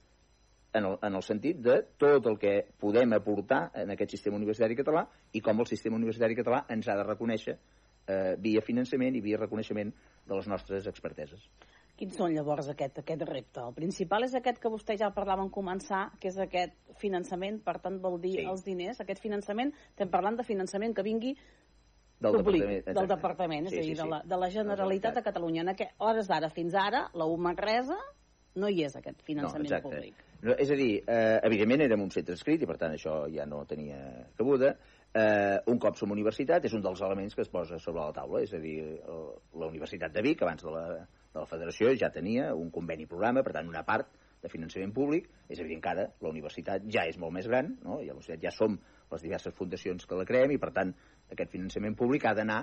[0.72, 4.78] en el, en el sentit de tot el que podem aportar en aquest sistema universitari
[4.78, 9.24] català i com el sistema universitari català ens ha de reconèixer eh, via finançament i
[9.24, 9.92] via reconeixement
[10.26, 11.42] de les nostres experteses.
[12.00, 13.60] Quins són llavors aquest, aquest repte?
[13.60, 17.76] El principal és aquest que vostè ja parlava en començar, que és aquest finançament, per
[17.82, 18.44] tant vol dir sí.
[18.48, 21.34] els diners, aquest finançament, estem parlant de finançament que vingui
[22.20, 24.02] del públic, departament, del departament, és sí, a dir, sí, sí.
[24.02, 25.64] De, la, de la Generalitat de Catalunya.
[25.64, 27.98] En aquest, hores d'ara fins ara, la Manresa
[28.60, 30.24] no hi és aquest finançament no, públic.
[30.42, 33.46] No, és a dir, eh, evidentment érem un centre escrit i per tant això ja
[33.48, 33.98] no tenia
[34.38, 34.74] cabuda.
[35.10, 38.42] Eh, un cop som universitat és un dels elements que es posa sobre la taula,
[38.44, 39.24] és a dir, el,
[39.58, 40.84] la Universitat de Vic, abans de la,
[41.34, 45.28] de la federació, ja tenia un conveni programa, per tant una part de finançament públic,
[45.48, 48.00] és evident que ara la universitat ja és molt més gran, no?
[48.00, 48.78] I la universitat ja som
[49.10, 50.94] les diverses fundacions que la creem i per tant
[51.30, 52.60] aquest finançament públic ha d'anar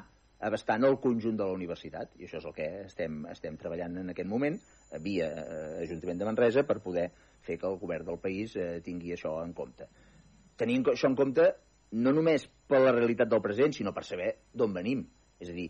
[0.47, 4.11] abastant el conjunt de la universitat i això és el que estem, estem treballant en
[4.13, 4.57] aquest moment
[5.03, 7.07] via eh, Ajuntament de Manresa per poder
[7.47, 9.87] fer que el govern del país eh, tingui això en compte.
[10.57, 11.47] Tenint això en compte
[11.97, 15.05] no només per la realitat del present, sinó per saber d'on venim.
[15.39, 15.69] És a dir,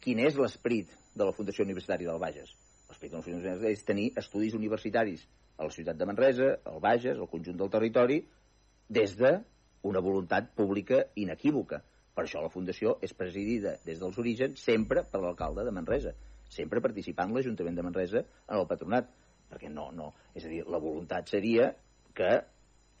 [0.00, 2.54] quin és l'esperit de la Fundació Universitària del Bages?
[2.88, 5.26] L'esperit de la Fundació Universitària és tenir estudis universitaris
[5.58, 8.22] a la ciutat de Manresa, al Bages, al conjunt del territori,
[8.88, 9.36] des de
[9.86, 11.82] una voluntat pública inequívoca
[12.14, 16.14] per això la Fundació és presidida des dels orígens sempre per l'alcalde de Manresa,
[16.52, 19.08] sempre participant l'Ajuntament de Manresa en el patronat,
[19.52, 21.70] perquè no, no, és a dir, la voluntat seria
[22.16, 22.32] que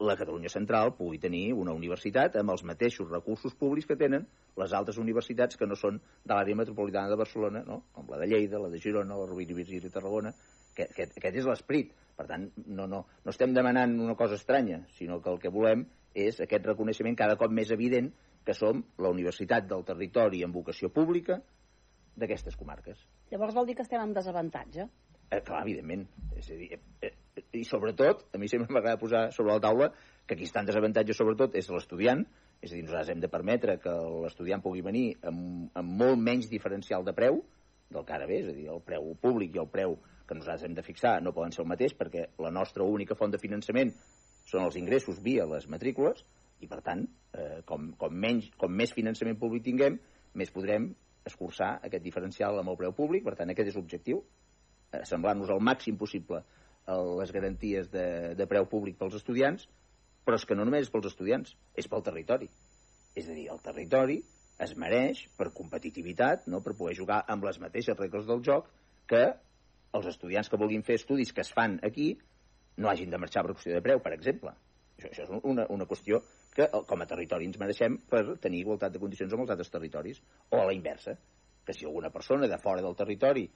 [0.02, 4.26] la Catalunya Central pugui tenir una universitat amb els mateixos recursos públics que tenen
[4.58, 7.82] les altres universitats que no són de l'àrea metropolitana de Barcelona, no?
[7.92, 10.32] com la de Lleida, la de Girona, la Rovira i Virgili de Tarragona,
[10.74, 11.92] que, que, aquest és l'esperit.
[12.16, 15.86] Per tant, no, no, no estem demanant una cosa estranya, sinó que el que volem
[16.12, 18.10] és aquest reconeixement cada cop més evident
[18.44, 21.40] que som la universitat del territori en vocació pública
[22.16, 23.00] d'aquestes comarques.
[23.30, 24.88] Llavors vol dir que estem en desavantatge?
[25.32, 26.04] Eh, clar, evidentment.
[26.36, 29.92] És a dir, eh, eh, I sobretot, a mi sempre m'agrada posar sobre la taula
[30.26, 32.26] que qui està en desavantatge sobretot és l'estudiant,
[32.60, 33.92] és a dir, nosaltres hem de permetre que
[34.24, 37.40] l'estudiant pugui venir amb, amb molt menys diferencial de preu
[37.92, 39.96] del que ara ve, és a dir, el preu públic i el preu
[40.28, 43.32] que nosaltres hem de fixar no poden ser el mateix perquè la nostra única font
[43.32, 43.92] de finançament
[44.44, 46.24] són els ingressos via les matrícules,
[46.62, 49.98] i per tant, eh, com, com, menys, com més finançament públic tinguem,
[50.38, 50.90] més podrem
[51.28, 54.22] escurçar aquest diferencial amb el preu públic, per tant aquest és l'objectiu,
[54.98, 56.42] assemblar-nos al màxim possible
[56.90, 58.06] el, les garanties de,
[58.38, 59.68] de preu públic pels estudiants,
[60.26, 62.48] però és que no només és pels estudiants, és pel territori.
[63.18, 64.20] És a dir, el territori
[64.62, 66.62] es mereix, per competitivitat, no?
[66.62, 68.68] per poder jugar amb les mateixes regles del joc,
[69.10, 69.24] que
[69.92, 72.14] els estudiants que vulguin fer estudis que es fan aquí
[72.80, 74.54] no hagin de marxar per qüestió de preu, per exemple.
[74.96, 78.92] Això, això és una, una qüestió que com a territori ens mereixem per tenir igualtat
[78.92, 80.20] de condicions amb els altres territoris.
[80.50, 81.16] O a la inversa,
[81.64, 83.46] que si alguna persona de fora del territori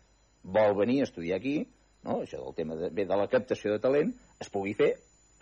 [0.42, 1.58] vol venir a estudiar aquí,
[2.04, 2.22] no?
[2.22, 4.94] això del tema de, bé, de la captació de talent, es pugui fer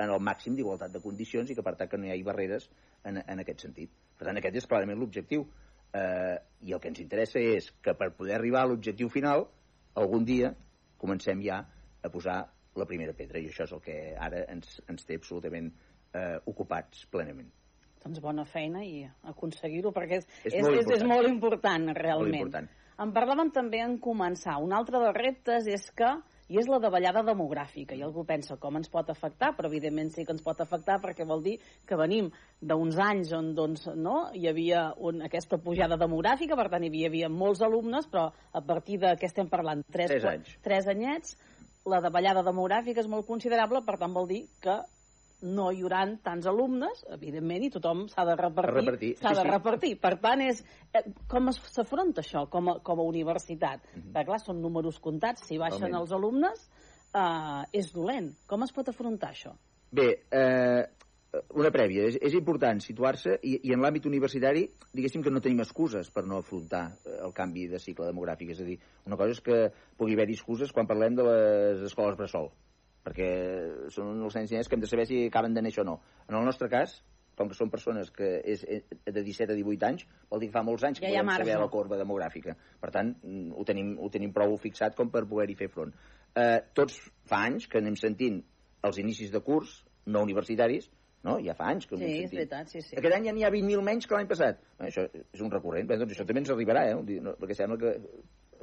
[0.02, 2.66] en el màxim d'igualtat de condicions i que per tant que no hi hagi barreres
[3.04, 3.92] en, en aquest sentit.
[4.18, 5.46] Per tant, aquest és clarament l'objectiu.
[5.94, 6.34] Eh,
[6.66, 9.46] I el que ens interessa és que per poder arribar a l'objectiu final,
[9.94, 10.50] algun dia
[10.98, 11.60] comencem ja
[12.02, 12.40] a posar
[12.74, 15.70] la primera pedra i això és el que ara ens, ens té absolutament
[16.14, 17.50] eh, ocupats plenament.
[18.04, 22.30] Doncs bona feina i aconseguir-ho, perquè és, És és, molt és, és molt important, realment.
[22.30, 22.70] Molt important.
[23.04, 24.58] En parlàvem també en començar.
[24.62, 26.12] Un altre dels reptes és que
[26.52, 27.96] i és la davallada demogràfica.
[27.96, 31.26] I algú pensa com ens pot afectar, però evidentment sí que ens pot afectar perquè
[31.28, 31.54] vol dir
[31.88, 36.84] que venim d'uns anys on doncs, no, hi havia un, aquesta pujada demogràfica, per tant
[36.84, 39.84] hi havia, hi havia molts alumnes, però a partir de què estem parlant?
[39.88, 40.56] Tres, Tres anys.
[40.64, 41.38] Tres anyets,
[41.88, 44.82] la davallada demogràfica és molt considerable, per tant vol dir que
[45.44, 48.74] no hi haurà tants alumnes, evidentment, i tothom s'ha de repartir.
[48.80, 49.50] Repartir, S'ha sí, de sí.
[49.52, 49.92] repartir.
[50.00, 53.84] Per tant, és, eh, com es- s'afronta això com a, com a universitat?
[53.94, 55.46] Perquè, clar, són números comptats.
[55.46, 55.80] Si baixen.
[55.86, 56.00] Totalment.
[56.02, 56.66] els alumnes,
[57.14, 58.32] eh, és dolent.
[58.46, 59.52] Com es pot afrontar això?
[59.94, 60.82] Bé, eh,
[61.54, 62.04] una prèvia.
[62.08, 66.24] És, és important situar-se i, i en l'àmbit universitari, diguéssim que no tenim excuses per
[66.26, 68.50] no afrontar eh, el canvi de cicle demogràfic.
[68.54, 72.16] És a dir, una cosa és que pugui haver excuses quan parlem de les escoles
[72.16, 72.50] bressol,
[73.04, 73.28] perquè
[73.94, 75.98] són els nens i nenes que hem de saber si acaben de néixer o no.
[76.28, 76.96] En el nostre cas,
[77.36, 80.54] com que són persones que és eh, de 17 a 18 anys, vol dir que
[80.56, 81.62] fa molts anys Ja que ha podem saber marge.
[81.66, 82.54] la corba demogràfica.
[82.80, 85.92] Per tant, mm, ho tenim, ho tenim prou fixat com per poder-hi fer front.
[86.34, 86.96] Eh, tots
[87.30, 88.40] fa anys que anem sentint
[88.84, 90.88] els inicis de curs no universitaris,
[91.24, 91.38] no?
[91.42, 92.38] Ja fa anys que ho Sí, anem és sentint.
[92.40, 92.96] veritat, sí, sí.
[93.00, 94.58] Aquest any ja n'hi ha 20.000 menys que l'any passat.
[94.78, 95.88] Bé, això és un recurrent.
[95.88, 97.20] Bé, doncs això també ens arribarà, eh?
[97.20, 97.94] No, perquè sembla que...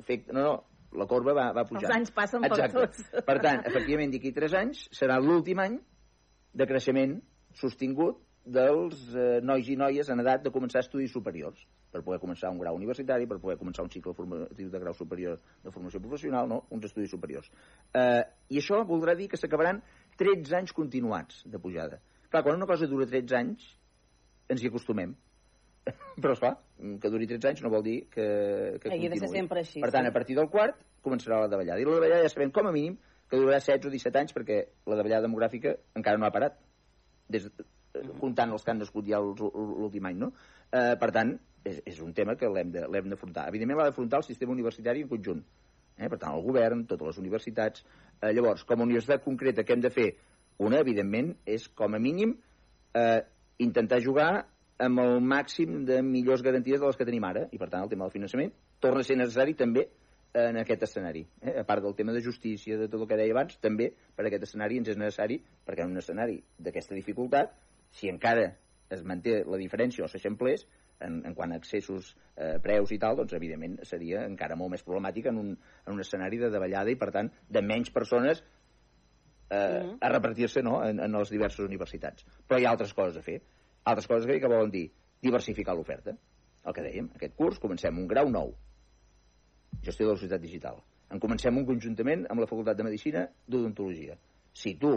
[0.02, 0.54] Efecte, no, no,
[0.98, 1.88] la corba va, va pujar.
[1.88, 2.80] Els anys passen per Exacte.
[2.80, 3.24] tots.
[3.28, 5.78] Per tant, efectivament, d'aquí 3 anys serà l'últim any
[6.54, 7.20] de creixement
[7.56, 11.60] sostingut dels eh, nois i noies en edat de començar estudis superiors,
[11.94, 15.38] per poder començar un grau universitari, per poder començar un cicle formatiu de grau superior
[15.64, 16.64] de formació professional, no?
[16.74, 17.52] uns estudis superiors.
[17.94, 19.84] Eh, I això voldrà dir que s'acabaran
[20.18, 22.02] 13 anys continuats de pujada.
[22.32, 23.68] Clar, quan una cosa dura 13 anys,
[24.50, 25.14] ens hi acostumem.
[26.22, 26.56] Però, esclar,
[27.02, 28.26] que duri 13 anys no vol dir que,
[28.82, 30.10] que Hagi de ser sempre així, Per tant, sí.
[30.12, 31.80] a partir del quart començarà la davallada.
[31.82, 32.98] I la davallada ja sabem, com a mínim,
[33.30, 36.60] que durarà 16 o 17 anys perquè la davallada demogràfica encara no ha parat,
[37.32, 40.34] des, eh, comptant els que han nascut ja l'ú- l'últim any, no?
[40.72, 43.48] Eh, per tant, és, és un tema que l'hem de- l'hem d'afrontar.
[43.50, 45.42] Evidentment l'ha d'afrontar el sistema universitari en conjunt.
[45.98, 46.08] Eh?
[46.10, 47.86] Per tant, el govern, totes les universitats.
[48.22, 50.16] Eh, llavors, com a universitat concreta, què hem de fer?
[50.62, 52.36] Una, evidentment, és com a mínim
[52.94, 53.22] eh,
[53.60, 54.46] intentar jugar
[54.82, 57.92] amb el màxim de millors garanties de les que tenim ara, i per tant el
[57.92, 59.88] tema del finançament torna a ser necessari també
[60.42, 61.26] en aquest escenari.
[61.42, 61.58] Eh?
[61.60, 64.48] A part del tema de justícia, de tot el que deia abans, també per aquest
[64.48, 67.52] escenari ens és necessari, perquè en un escenari d'aquesta dificultat,
[67.92, 68.54] si encara
[68.92, 70.66] es manté la diferència o s'eixamplés,
[71.02, 74.84] en, en quant a accessos, eh, preus i tal, doncs evidentment seria encara molt més
[74.86, 78.44] problemàtic en un, en un escenari de davallada i per tant de menys persones
[79.50, 82.28] eh, a repartir-se no, en, en les diverses universitats.
[82.48, 83.42] Però hi ha altres coses a fer.
[83.84, 84.88] Altres coses que, volen dir
[85.22, 86.14] diversificar l'oferta.
[86.66, 88.52] El que dèiem, aquest curs comencem un grau nou,
[89.82, 90.82] gestió de la societat digital.
[91.12, 94.18] En comencem un conjuntament amb la Facultat de Medicina d'Odontologia.
[94.54, 94.94] Si tu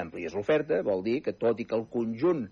[0.00, 2.46] amplies l'oferta, vol dir que tot i que el conjunt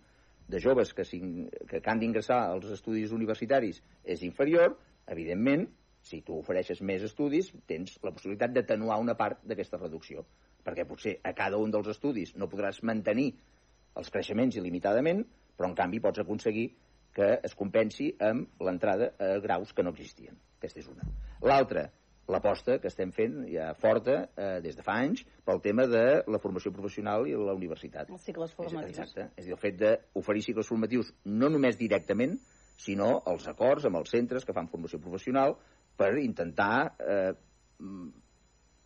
[0.48, 4.76] de joves que, que, que han d'ingressar als estudis universitaris és inferior,
[5.08, 5.64] evidentment,
[6.04, 10.26] si tu ofereixes més estudis, tens la possibilitat d'atenuar una part d'aquesta reducció.
[10.64, 13.30] Perquè potser a cada un dels estudis no podràs mantenir
[13.96, 15.24] els creixements il·limitadament,
[15.56, 16.68] però en canvi pots aconseguir
[17.14, 20.34] que es compensi amb l'entrada a graus que no existien.
[20.58, 21.06] Aquesta és una.
[21.46, 21.84] L'altra,
[22.30, 26.40] l'aposta que estem fent ja forta eh, des de fa anys pel tema de la
[26.42, 28.10] formació professional i la universitat.
[28.10, 28.98] Els cicles formatius.
[28.98, 29.28] Exacte.
[29.36, 32.38] És a dir, el fet d'oferir cicles formatius no només directament,
[32.80, 35.54] sinó els acords amb els centres que fan formació professional
[35.96, 37.34] per intentar eh,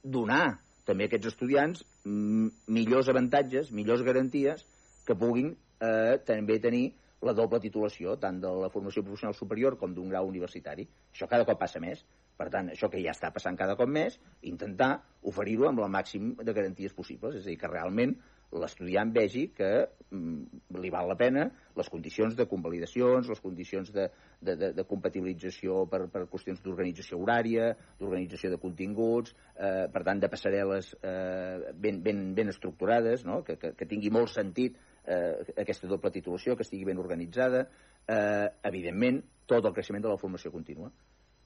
[0.02, 4.64] donar també a aquests estudiants mm, millors avantatges, millors garanties
[5.06, 6.86] que puguin eh, també tenir
[7.26, 10.86] la doble titulació, tant de la formació professional superior com d'un grau universitari.
[11.12, 12.04] Això cada cop passa més.
[12.38, 14.92] Per tant, això que ja està passant cada cop més, intentar
[15.26, 17.34] oferir-ho amb el màxim de garanties possibles.
[17.34, 18.14] És a dir, que realment
[18.48, 19.68] l'estudiant vegi que
[20.10, 21.42] mm, li val la pena
[21.76, 24.06] les condicions de convalidacions, les condicions de,
[24.40, 30.22] de, de, de compatibilització per, per qüestions d'organització horària, d'organització de continguts, eh, per tant,
[30.22, 33.42] de passarel·les eh, ben, ben, ben estructurades, no?
[33.44, 34.78] que, que, que tingui molt sentit
[35.08, 37.64] eh, aquesta doble titulació, que estigui ben organitzada,
[38.06, 40.92] eh, evidentment, tot el creixement de la formació contínua.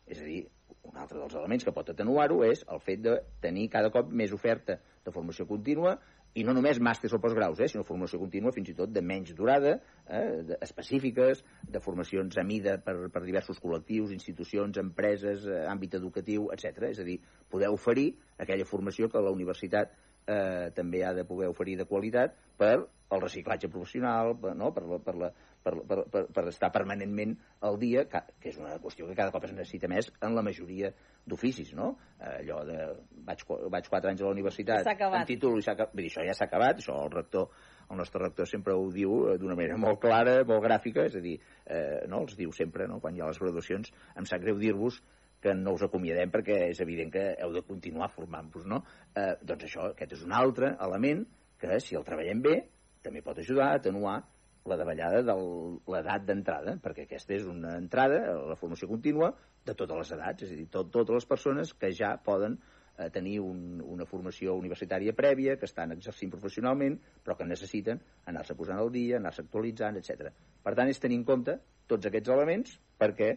[0.07, 0.41] És a dir,
[0.89, 4.33] un altre dels elements que pot atenuar-ho és el fet de tenir cada cop més
[4.35, 5.95] oferta de formació contínua
[6.35, 9.35] i no només màsters o postgraus, eh, sinó formació contínua fins i tot de menys
[9.37, 9.75] durada,
[10.07, 15.99] eh, de, específiques, de formacions a mida per, per diversos col·lectius, institucions, empreses, eh, àmbit
[16.01, 16.89] educatiu, etc.
[16.89, 17.19] És a dir,
[17.53, 18.09] poder oferir
[18.41, 19.93] aquella formació que la universitat
[20.27, 22.77] eh, també ha de poder oferir de qualitat per
[23.13, 24.71] el reciclatge professional, per, no?
[24.73, 25.31] per, la, per, la,
[25.63, 27.35] per, per, per, per estar permanentment
[27.69, 30.45] al dia, que, que és una qüestió que cada cop es necessita més en la
[30.47, 30.93] majoria
[31.29, 31.93] d'oficis, no?
[32.19, 32.79] Eh, allò de...
[33.27, 35.93] Vaig, vaig quatre anys a la universitat, amb títol, i acabat.
[35.93, 37.53] Vull dir, això ja s'ha acabat, això el rector
[37.93, 41.23] el nostre rector sempre ho diu eh, d'una manera molt clara, molt gràfica, és a
[41.25, 44.57] dir, eh, no, els diu sempre, no, quan hi ha les graduacions, em sap greu
[44.61, 45.03] dir-vos
[45.43, 48.83] que no us acomiadem perquè és evident que heu de continuar formant-vos, no?
[49.13, 51.25] Eh, doncs això, aquest és un altre element
[51.59, 52.57] que, si el treballem bé,
[53.03, 54.21] també pot ajudar a atenuar
[54.71, 55.35] la davallada de
[55.91, 59.33] l'edat d'entrada, perquè aquesta és una entrada la formació contínua
[59.67, 62.57] de totes les edats, és a dir, tot, totes les persones que ja poden
[62.97, 68.55] eh, tenir un, una formació universitària prèvia, que estan exercint professionalment, però que necessiten anar-se
[68.59, 70.31] posant al dia, anar-se actualitzant, etc.
[70.63, 71.59] Per tant, és tenir en compte
[71.91, 73.35] tots aquests elements perquè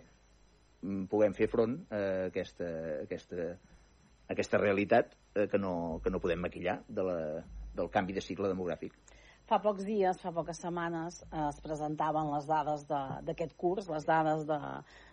[1.09, 2.67] puguem fer front a aquesta,
[3.03, 3.49] aquesta,
[4.31, 7.19] aquesta realitat eh, que, no, que no podem maquillar de la,
[7.75, 8.95] del canvi de cicle demogràfic.
[9.45, 14.45] Fa pocs dies, fa poques setmanes, eh, es presentaven les dades d'aquest curs, les dades
[14.49, 14.59] de,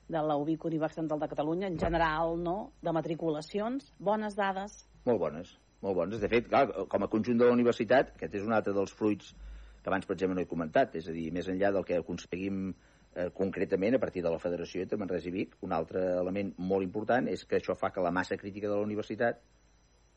[0.08, 3.92] de la UBIC Universitat Central de Catalunya, en general, no?, de matriculacions.
[4.00, 4.78] Bones dades?
[5.04, 5.52] Molt bones,
[5.84, 6.22] molt bones.
[6.22, 9.34] De fet, clar, com a conjunt de la universitat, aquest és un altre dels fruits
[9.82, 12.68] que abans, per exemple, no he comentat, és a dir, més enllà del que aconseguim
[12.70, 12.91] eh,
[13.36, 17.26] concretament a partir de la Federació entre Manresa i Vic, un altre element molt important
[17.28, 19.42] és que això fa que la massa crítica de la universitat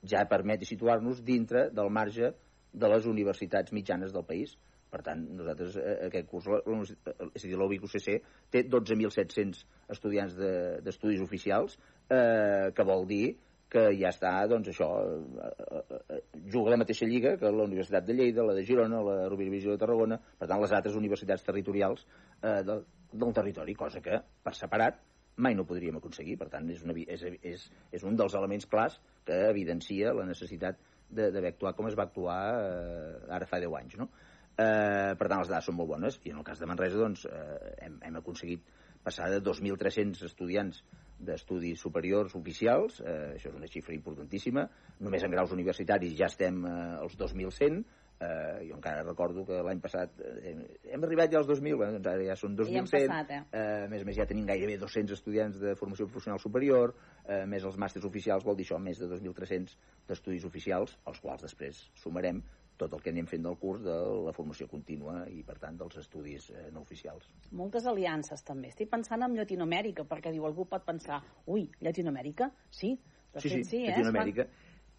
[0.05, 2.31] ja permeti situar-nos dintre del marge
[2.71, 4.55] de les universitats mitjanes del país.
[4.91, 8.19] Per tant, nosaltres, eh, aquest curs, és a dir, l'UBIC-UCC
[8.53, 11.75] té 12.700 estudiants d'estudis de, oficials,
[12.07, 13.35] eh, que vol dir
[13.71, 16.19] que ja està, doncs això, eh, eh,
[16.53, 19.51] juga a la mateixa lliga que la Universitat de Lleida, la de Girona, la Rovira
[19.51, 22.05] de Tarragona, per tant, les altres universitats territorials
[22.41, 25.01] eh, del, del territori, cosa que, per separat,
[25.37, 26.37] mai no podríem aconseguir.
[26.39, 30.79] Per tant, és, una, és, és, és un dels elements clars que evidencia la necessitat
[31.15, 33.97] d'haver actuat com es va actuar eh, ara fa 10 anys.
[33.99, 34.09] No?
[34.55, 37.25] Eh, per tant, les dades són molt bones i en el cas de Manresa doncs,
[37.27, 38.63] eh, hem, hem aconseguit
[39.05, 40.81] passar de 2.300 estudiants
[41.19, 44.65] d'estudis superiors oficials, eh, això és una xifra importantíssima,
[44.99, 47.83] només en graus universitaris ja estem eh, als 2.100,
[48.19, 50.55] eh, jo encara recordo que l'any passat eh,
[50.91, 53.41] hem arribat ja als 2.000, bueno, doncs ara ja són 2.100, passat, eh?
[53.51, 56.95] eh, més a més ja tenim gairebé 200 estudiants de formació professional superior,
[57.25, 59.75] eh, més els màsters oficials, vol dir això, més de 2.300
[60.07, 62.43] d'estudis oficials, als quals després sumarem
[62.79, 63.95] tot el que anem fent del curs de
[64.25, 67.29] la formació contínua i, per tant, dels estudis eh, no oficials.
[67.55, 68.71] Moltes aliances, també.
[68.73, 71.21] Estic pensant en Llatinoamèrica, perquè diu, algú pot pensar,
[71.51, 72.51] ui, Llatinoamèrica?
[72.69, 72.95] Sí,
[73.33, 73.95] de sí, fet, sí, sí eh?
[73.95, 74.47] Llatinoamèrica.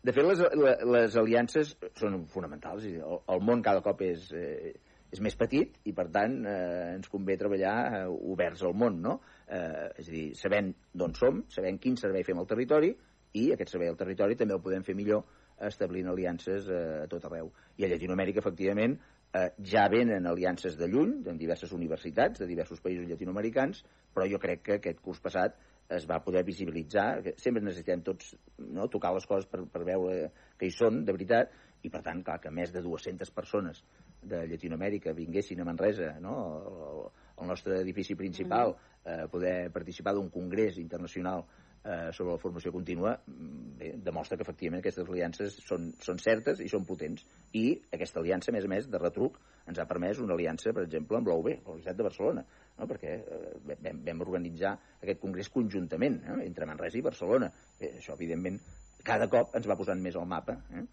[0.07, 0.43] De fet, les,
[0.87, 2.85] les aliances són fonamentals.
[2.87, 4.77] El, el món cada cop és, eh,
[5.12, 9.18] és més petit i, per tant, eh, ens convé treballar eh, oberts al món, no?
[9.47, 12.93] Eh, és a dir, sabent d'on som, sabent quin servei fem al territori
[13.37, 15.24] i aquest servei al territori també el podem fer millor
[15.69, 17.53] establint aliances eh, a tot arreu.
[17.77, 18.99] I a Llatinoamèrica, efectivament,
[19.33, 23.83] eh, ja venen aliances de lluny, en diverses universitats, de diversos països llatinoamericans,
[24.15, 25.57] però jo crec que aquest curs passat
[25.97, 30.33] es va poder visibilitzar, que sempre necessitem tots no, tocar les coses per, per veure
[30.59, 31.53] que hi són, de veritat,
[31.87, 33.85] i per tant, clar, que més de 200 persones
[34.27, 40.81] de Llatinoamèrica vinguessin a Manresa, no, el nostre edifici principal, eh, poder participar d'un congrés
[40.83, 41.45] internacional
[41.87, 46.61] eh, sobre la formació contínua mm, bé, demostra que efectivament aquestes aliances són, són certes
[46.64, 47.24] i són potents
[47.55, 49.39] i aquesta aliança, a més a més, de retruc
[49.70, 52.45] ens ha permès una aliança, per exemple, amb l'OUB, la Universitat de Barcelona,
[52.78, 52.91] no?
[52.91, 57.51] perquè eh, vam, vam organitzar aquest congrés conjuntament eh, entre Manresa i Barcelona.
[57.80, 58.61] Bé, això, evidentment,
[59.07, 60.59] cada cop ens va posant més al mapa.
[60.74, 60.84] Eh?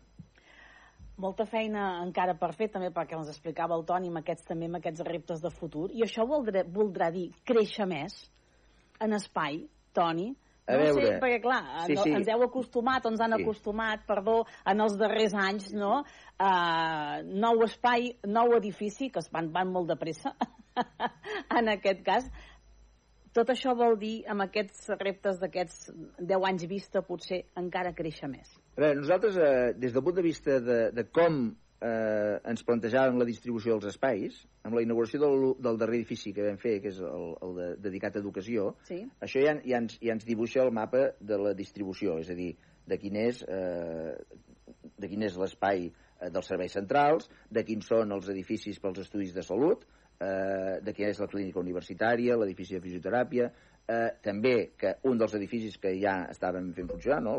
[1.21, 4.79] Molta feina encara per fer, també perquè ens explicava el Toni amb aquests, també amb
[4.79, 5.91] aquests reptes de futur.
[5.93, 8.15] I això voldrà, voldrà dir créixer més
[9.03, 9.61] en espai,
[9.93, 10.31] Toni,
[10.68, 11.05] a no veure...
[11.07, 12.14] sé, perquè clar, Sí, sí.
[12.16, 13.43] ens heu acostumat, ens han Sí.
[13.43, 16.03] acostumat, perdó, en els darrers anys, no?
[16.39, 20.34] Uh, nou espai, nou edifici, que es van, van molt de pressa,
[21.59, 22.30] en aquest cas.
[23.34, 25.88] Tot això vol dir, amb aquests reptes d'aquests
[26.20, 28.51] 10 anys vista, potser encara créixer més.
[28.78, 31.47] A veure, nosaltres, eh, des del punt de vista de, de com
[31.84, 36.45] eh, ens plantejàvem la distribució dels espais, amb la inauguració del, del darrer edifici que
[36.47, 39.01] vam fer, que és el, el de, dedicat a educació, sí.
[39.23, 42.53] això ja, ja, ens, ja ens dibuixa el mapa de la distribució, és a dir,
[42.88, 44.13] de quin és, eh,
[44.99, 49.36] de quin és l'espai eh, dels serveis centrals, de quins són els edificis pels estudis
[49.36, 49.86] de salut,
[50.23, 53.51] eh, de quina és la clínica universitària, l'edifici de fisioteràpia,
[53.88, 57.36] eh, també que un dels edificis que ja estàvem fent funcionar, no?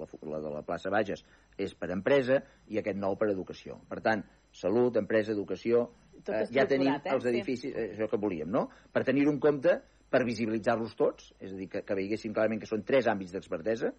[0.00, 1.24] la, la de la plaça Bages,
[1.58, 2.40] és per empresa
[2.70, 3.80] i aquest nou per educació.
[3.90, 4.22] Per tant,
[4.54, 5.88] salut, empresa, educació,
[6.24, 7.00] eh, ja tenim eh?
[7.14, 8.68] els edificis, eh, això que volíem, no?
[8.92, 9.78] Per tenir-ho en compte,
[10.08, 13.92] per visibilitzar-los tots, és a dir, que, que veiéssim clarament que són tres àmbits d'expertesa,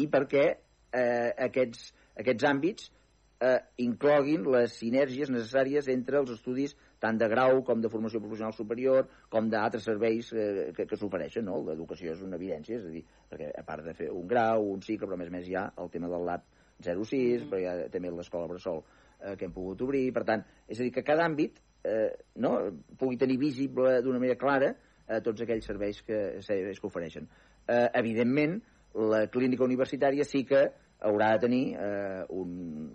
[0.00, 2.88] i perquè eh, aquests, aquests àmbits
[3.42, 8.54] eh, incloguin les sinergies necessàries entre els estudis tant de grau com de formació professional
[8.54, 11.58] superior, com d'altres serveis eh, que, que s'ofereixen, no?
[11.66, 14.84] L'educació és una evidència, és a dir, perquè a part de fer un grau, un
[14.86, 16.46] cicle, però a més a més hi ha el tema del LAB
[16.82, 17.50] 06, mm.
[17.50, 20.86] però hi ha també l'escola Bressol eh, que hem pogut obrir, per tant, és a
[20.86, 22.10] dir, que cada àmbit eh,
[22.44, 22.54] no,
[22.98, 27.26] pugui tenir visible d'una manera clara eh, tots aquells serveis que, serveis que ofereixen.
[27.66, 28.60] Eh, evidentment,
[29.12, 30.66] la clínica universitària sí que
[31.02, 32.90] haurà de tenir eh, un,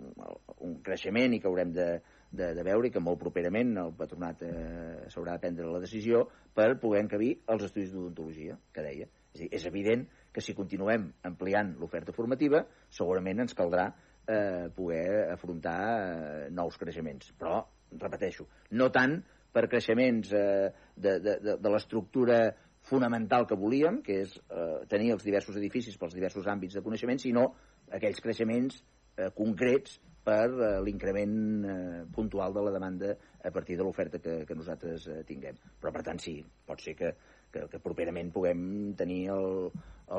[0.64, 1.88] un creixement i que haurem de,
[2.30, 6.74] de, de veure que molt properament el patronat eh, s'haurà de prendre la decisió per
[6.80, 9.08] poder encabir els estudis d'odontologia, que deia.
[9.32, 10.04] És, dir, és evident
[10.34, 12.62] que si continuem ampliant l'oferta formativa,
[12.92, 17.32] segurament ens caldrà eh, poder afrontar eh, nous creixements.
[17.40, 17.62] Però,
[17.96, 19.18] repeteixo, no tant
[19.52, 22.42] per creixements eh, de, de, de, de l'estructura
[22.88, 27.20] fonamental que volíem, que és eh, tenir els diversos edificis pels diversos àmbits de coneixement,
[27.20, 27.48] sinó
[27.92, 28.82] aquells creixements
[29.16, 29.98] eh, concrets
[30.28, 35.08] per eh, l'increment eh, puntual de la demanda a partir de l'oferta que, que nosaltres
[35.08, 35.56] eh, tinguem.
[35.80, 36.36] Però, per tant, sí,
[36.68, 37.14] pot ser que,
[37.54, 38.60] que, que properament puguem
[38.98, 39.70] tenir el,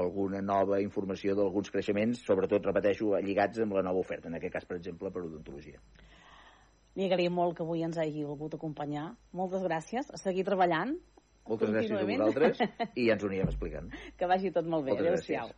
[0.01, 4.67] alguna nova informació d'alguns creixements, sobretot, repeteixo, lligats amb la nova oferta, en aquest cas,
[4.69, 5.81] per exemple, per odontologia.
[6.97, 9.11] Li agraïm molt que avui ens hagi volgut acompanyar.
[9.37, 10.09] Moltes gràcies.
[10.09, 10.97] A seguir treballant.
[11.49, 12.59] Moltes gràcies a vosaltres
[12.99, 13.93] i ja ens ho anirem explicant.
[14.17, 14.97] Que vagi tot molt bé.
[14.97, 15.53] Adéu-siau.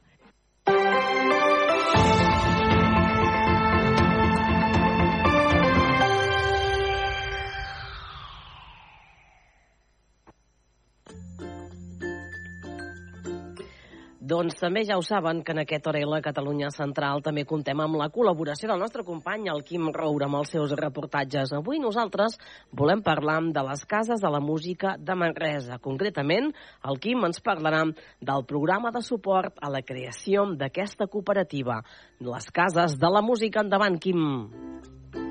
[14.31, 18.07] Doncs també ja ho saben que en aquest Orela Catalunya Central també contem amb la
[18.13, 21.51] col·laboració del nostre company, el Quim Roura, amb els seus reportatges.
[21.57, 22.37] Avui nosaltres
[22.71, 25.81] volem parlar de les cases de la música de Manresa.
[25.83, 26.47] Concretament,
[26.87, 27.83] el Quim ens parlarà
[28.31, 31.81] del programa de suport a la creació d'aquesta cooperativa.
[32.23, 33.65] Les cases de la música.
[33.65, 35.30] Endavant, Quim.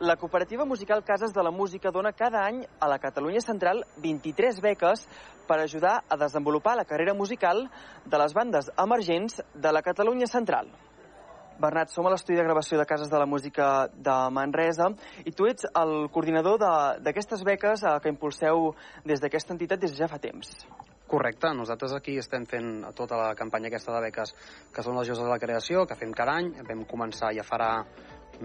[0.00, 4.60] La cooperativa musical Cases de la Música dona cada any a la Catalunya Central 23
[4.64, 5.02] beques
[5.46, 7.66] per ajudar a desenvolupar la carrera musical
[8.06, 10.70] de les bandes emergents de la Catalunya Central.
[11.60, 14.86] Bernat, som a l'estudi de gravació de Cases de la Música de Manresa
[15.28, 16.56] i tu ets el coordinador
[17.04, 18.70] d'aquestes beques eh, que impulseu
[19.04, 20.48] des d'aquesta entitat des de ja fa temps.
[21.10, 24.32] Correcte, nosaltres aquí estem fent tota la campanya aquesta de beques
[24.72, 27.74] que són les Joses de la Creació, que fem cada any, vam començar ja farà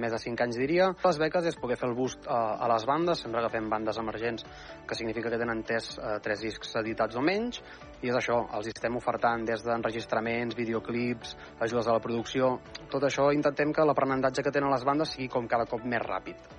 [0.02, 0.90] més de 5 anys diria.
[1.04, 4.00] Les beques és poder fer el boost a, a les bandes, sempre que fem bandes
[4.02, 4.46] emergents,
[4.88, 7.62] que significa que tenen tres, eh, tres discs editats o menys,
[8.02, 12.58] i és això, els estem ofertant des d'enregistraments, videoclips, ajudes a la producció,
[12.92, 16.56] tot això intentem que l'aprenentatge que tenen les bandes sigui com cada cop més ràpid.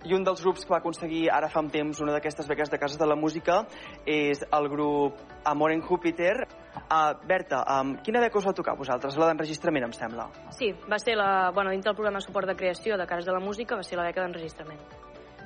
[0.00, 2.78] I un dels grups que va aconseguir ara fa un temps una d'aquestes beques de
[2.80, 3.66] Cases de la Música
[4.08, 6.46] és el grup Amor en Júpiter.
[6.90, 9.18] Uh, Berta, um, quina beca us va tocar a vosaltres?
[9.18, 10.28] La d'enregistrament, em sembla.
[10.54, 11.50] Sí, va ser la...
[11.54, 13.98] Bueno, dintre del programa de suport de creació de Cases de la Música va ser
[13.98, 14.82] la beca d'enregistrament.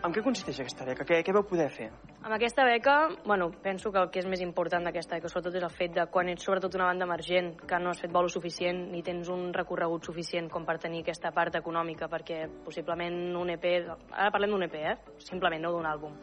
[0.04, 1.04] En què consisteix aquesta beca?
[1.08, 1.86] Què, què vau poder fer?
[2.20, 5.64] Amb aquesta beca, bueno, penso que el que és més important d'aquesta beca sobretot és
[5.64, 8.82] el fet de quan ets sobretot una banda emergent, que no has fet bolo suficient
[8.92, 13.64] ni tens un recorregut suficient com per tenir aquesta part econòmica, perquè possiblement un EP,
[14.12, 14.94] ara parlem d'un EP, eh?
[15.24, 16.20] simplement, no d'un àlbum.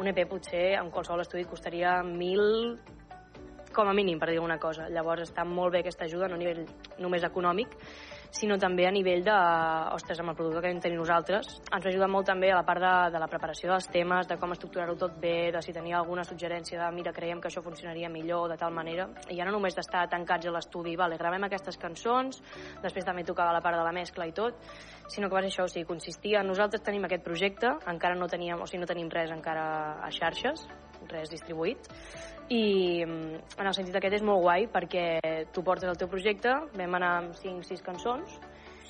[0.00, 3.07] Un EP potser en qualsevol estudi costaria 1.000
[3.74, 4.88] com a mínim, per dir una cosa.
[4.92, 6.64] Llavors està molt bé aquesta ajuda, no a nivell
[6.98, 7.74] només econòmic,
[8.30, 9.34] sinó també a nivell de,
[9.94, 11.48] ostres, amb el producte que vam tenir nosaltres.
[11.64, 14.36] Ens va ajudar molt també a la part de, de la preparació dels temes, de
[14.40, 18.10] com estructurar-ho tot bé, de si tenia alguna suggerència de, mira, creiem que això funcionaria
[18.12, 19.08] millor de tal manera.
[19.28, 22.42] I ja no només d'estar tancats a l'estudi, vale, gravem aquestes cançons,
[22.84, 24.60] després també tocava la part de la mescla i tot,
[25.08, 28.60] sinó que va ser això, o sigui, consistia, nosaltres tenim aquest projecte, encara no teníem,
[28.60, 29.68] o sigui, no tenim res encara
[30.04, 30.66] a xarxes,
[31.08, 31.88] res distribuït,
[32.48, 35.18] i en el sentit aquest és molt guai perquè
[35.52, 38.38] tu portes el teu projecte, vam anar amb 5-6 cançons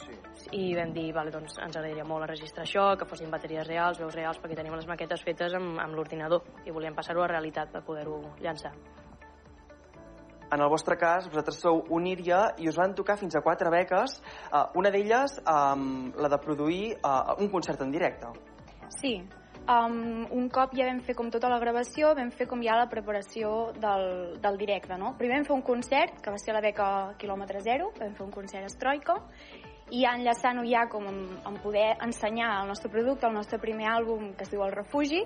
[0.05, 0.15] sí.
[0.55, 4.15] i vam dir, vale, doncs ens agradaria molt registrar això, que fossin bateries reals, veus
[4.15, 7.83] reals, perquè tenim les maquetes fetes amb, amb l'ordinador i volíem passar-ho a realitat per
[7.87, 8.75] poder-ho llançar.
[10.51, 14.15] en el vostre cas, vosaltres sou Uníria i us van tocar fins a quatre beques,
[14.49, 18.31] uh, una d'elles um, la de produir uh, un concert en directe.
[18.89, 19.19] Sí,
[19.69, 22.89] um, un cop ja vam fer com tota la gravació, vam fer com ja la
[22.91, 25.15] preparació del, del directe, no?
[25.19, 26.89] Primer vam fer un concert, que va ser la beca
[27.21, 29.29] quilòmetre zero, vam fer un concert a
[29.91, 34.35] i enllaçant-ho ja com en, en poder ensenyar el nostre producte, el nostre primer àlbum
[34.37, 35.23] que es diu El Refugi,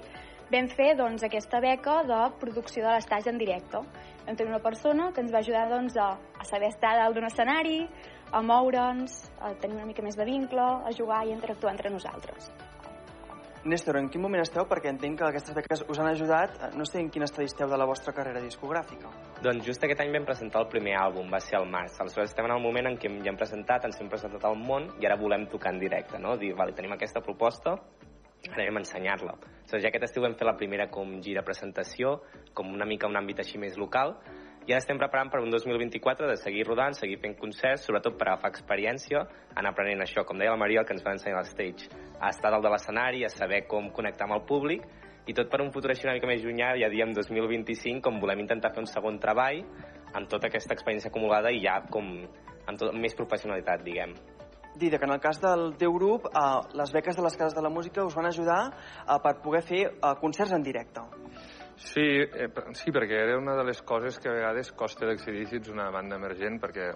[0.53, 3.81] vam fer doncs, aquesta beca de producció de l'estatge en directe.
[4.27, 7.27] Vam tenir una persona que ens va ajudar doncs, a, a saber estar dalt d'un
[7.27, 7.81] escenari,
[8.33, 12.53] a moure'ns, a tenir una mica més de vincle, a jugar i interactuar entre nosaltres.
[13.63, 14.65] Néstor, en quin moment esteu?
[14.67, 16.57] Perquè entenc que aquestes beques us han ajudat.
[16.75, 19.13] No sé en quin estadi esteu de la vostra carrera discogràfica.
[19.45, 22.01] Doncs just aquest any vam presentar el primer àlbum, va ser al març.
[22.03, 24.89] Aleshores estem en el moment en què ja hem presentat, ens hem presentat al món
[24.99, 26.35] i ara volem tocar en directe, no?
[26.41, 27.77] Dir, vale, tenim aquesta proposta,
[28.51, 29.37] anem a ensenyar-la.
[29.39, 32.17] Aleshores, ja aquest estiu vam fer la primera com gira presentació,
[32.59, 34.17] com una mica un àmbit així més local,
[34.67, 38.29] i ara estem preparant per un 2024 de seguir rodant, seguir fent concerts, sobretot per
[38.29, 39.25] agafar experiència,
[39.59, 41.89] anar aprenent això, com deia la Maria, el que ens va ensenyar a l'stage,
[42.21, 44.87] a estar dalt de l'escenari, a saber com connectar amb el públic,
[45.27, 48.43] i tot per un futur així una mica més llunyà, ja diem 2025, com volem
[48.43, 49.65] intentar fer un segon treball
[50.13, 54.15] amb tota aquesta experiència acumulada i ja com amb, tot, més professionalitat, diguem.
[54.75, 57.63] Dida, que en el cas del teu grup, eh, les beques de les cases de
[57.63, 61.05] la música us van ajudar eh, per poder fer eh, concerts en directe.
[61.83, 65.59] Sí, eh, sí, perquè era una de les coses que a vegades costa d'accedir si
[65.59, 66.93] ets una banda emergent, perquè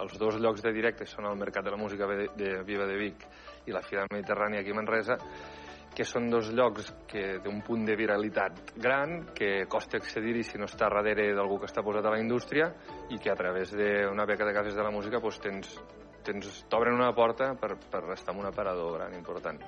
[0.00, 2.96] els dos llocs de directe són el Mercat de la Música de, de Viva de
[2.96, 3.26] Vic
[3.68, 5.18] i la Fira Mediterrània aquí a Manresa,
[5.92, 10.60] que són dos llocs que té un punt de viralitat gran, que costa accedir-hi si
[10.60, 12.70] no està darrere d'algú que està posat a la indústria
[13.12, 15.76] i que a través d'una beca de cases de la música doncs, tens,
[16.24, 19.60] tens, t'obren una porta per, per estar en un aparador gran important.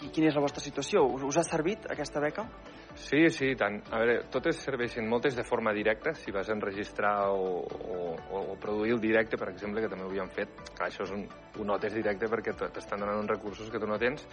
[0.00, 1.04] I quina és la vostra situació?
[1.04, 2.48] Us, us ha servit aquesta beca?
[2.96, 3.76] Sí, sí, tant.
[3.92, 8.94] A veure, totes serveixen, moltes de forma directa, si vas enregistrar o, o, o produir
[8.94, 10.54] el directe, per exemple, que també ho havíem fet.
[10.70, 11.26] Clar, això és un,
[11.60, 14.24] un notes directe perquè t'estan donant uns recursos que tu no tens.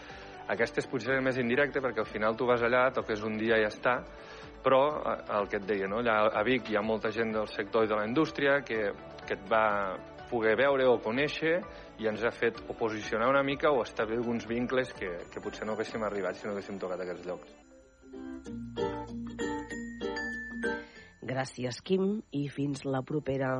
[0.48, 3.72] Potser és més indirecte perquè al final tu vas allà, toques un dia i ja
[3.72, 3.98] està,
[4.64, 6.00] però eh, el que et deia, no?
[6.00, 8.80] allà a Vic hi ha molta gent del sector i de la indústria que,
[9.28, 9.98] que et va
[10.32, 11.60] poder veure o conèixer
[12.00, 15.68] i ens ha fet o posicionar una mica o establir alguns vincles que, que potser
[15.68, 17.73] no haguéssim arribat si no haguéssim tocat aquests llocs.
[21.34, 23.56] Gràcies, Quim, i fins la propera.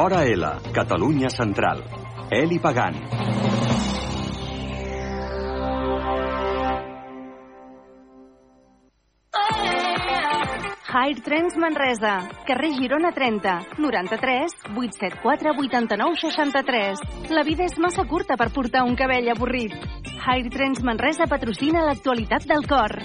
[0.00, 1.84] Hora L, Catalunya Central.
[2.32, 3.59] Eli Pagant.
[11.10, 17.02] High Trends Manresa, carrer Girona 30, 93 874 89 63.
[17.34, 19.74] La vida és massa curta per portar un cabell avorrit.
[20.06, 23.00] High Trends Manresa patrocina l'actualitat del cor.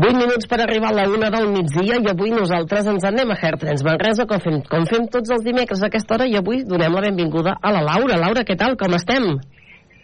[0.00, 3.36] Vuit minuts per arribar a la una del migdia i avui nosaltres ens anem a
[3.36, 6.96] Hertrens Manresa com fem, com fem tots els dimecres a aquesta hora i avui donem
[6.96, 8.16] la benvinguda a la Laura.
[8.22, 8.78] Laura, què tal?
[8.80, 9.26] Com estem?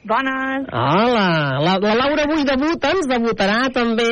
[0.07, 0.68] Bones.
[0.68, 1.24] Hola,
[1.64, 4.11] la, la Laura avui debuta, ens debutarà també,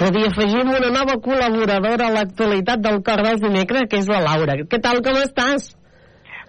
[0.00, 4.24] a dir, afegim una nova col·laboradora a l'actualitat del cor dels dimecres, que és la
[4.24, 4.56] Laura.
[4.64, 5.74] Què tal, com estàs?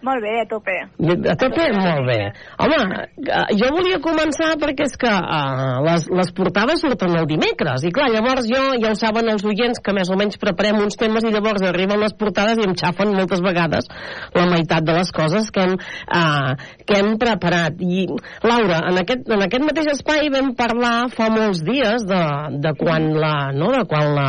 [0.05, 0.73] Molt bé, a tope.
[0.77, 1.63] A tope?
[1.73, 2.17] Molt bé.
[2.61, 2.77] Home,
[3.57, 8.11] jo volia començar perquè és que uh, les, les portades surten el dimecres, i clar,
[8.13, 11.31] llavors jo, ja ho saben els oients, que més o menys preparem uns temes i
[11.33, 13.89] llavors arriben les portades i em xafen moltes vegades
[14.37, 15.73] la meitat de les coses que hem,
[16.13, 16.53] uh,
[16.85, 17.81] que hem preparat.
[17.81, 18.05] I,
[18.45, 22.21] Laura, en aquest, en aquest mateix espai vam parlar fa molts dies de,
[22.61, 24.27] de quan la, no, de quan la,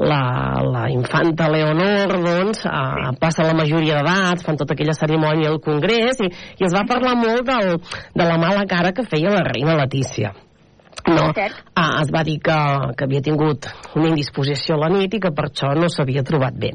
[0.00, 0.22] la,
[0.64, 6.20] la infanta Leonor doncs, uh, passa la majoria d'edat, fan tota aquella cerimònia al Congrés
[6.20, 7.80] i, i es va parlar molt del,
[8.14, 10.32] de la mala cara que feia la reina Letícia.
[11.08, 12.56] No, ah, es va dir que,
[12.96, 13.66] que havia tingut
[13.96, 16.74] una indisposició a la nit i que per això no s'havia trobat bé.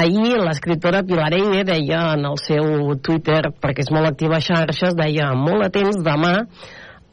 [0.00, 4.96] Ahir l'escriptora Pilar Eire deia en el seu Twitter, perquè és molt activa a xarxes,
[4.96, 6.38] deia molt atents demà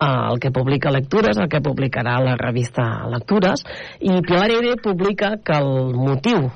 [0.08, 3.66] el que publica Lectures, el que publicarà la revista Lectures,
[4.00, 6.48] i Pilar Eire publica que el motiu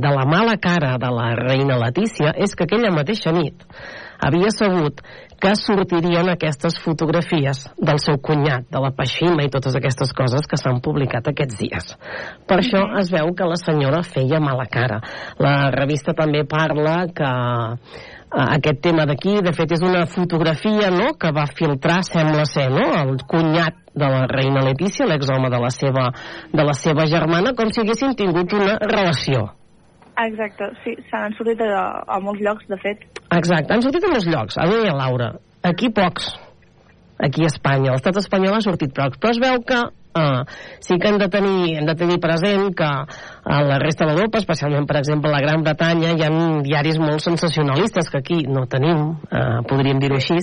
[0.00, 3.66] de la mala cara de la reina Letícia és que aquella mateixa nit
[4.20, 5.00] havia sabut
[5.40, 10.58] que sortirien aquestes fotografies del seu cunyat, de la Peixima i totes aquestes coses que
[10.60, 11.94] s'han publicat aquests dies.
[12.44, 15.00] Per això es veu que la senyora feia mala cara.
[15.40, 17.32] La revista també parla que
[18.30, 19.40] aquest tema d'aquí.
[19.42, 24.10] De fet, és una fotografia no?, que va filtrar, sembla ser, no?, el cunyat de
[24.12, 26.10] la reina Letícia, l'exhome de, la seva,
[26.52, 29.48] de la seva germana, com si haguessin tingut una relació.
[30.20, 33.06] Exacte, sí, se n'han sortit a, a molts llocs, de fet.
[33.36, 34.58] Exacte, han sortit a molts llocs.
[34.60, 35.30] A veure, Laura,
[35.70, 36.28] aquí pocs.
[37.20, 37.94] Aquí a Espanya.
[37.94, 39.20] L'estat espanyol ha sortit pocs.
[39.20, 39.80] Però es veu que
[40.10, 40.42] Uh,
[40.82, 44.88] sí que hem de tenir, hem de tenir present que a la resta d'Europa, especialment
[44.88, 46.30] per exemple a la Gran Bretanya, hi ha
[46.66, 50.40] diaris molt sensacionalistes que aquí no tenim, uh, podríem dir-ho així,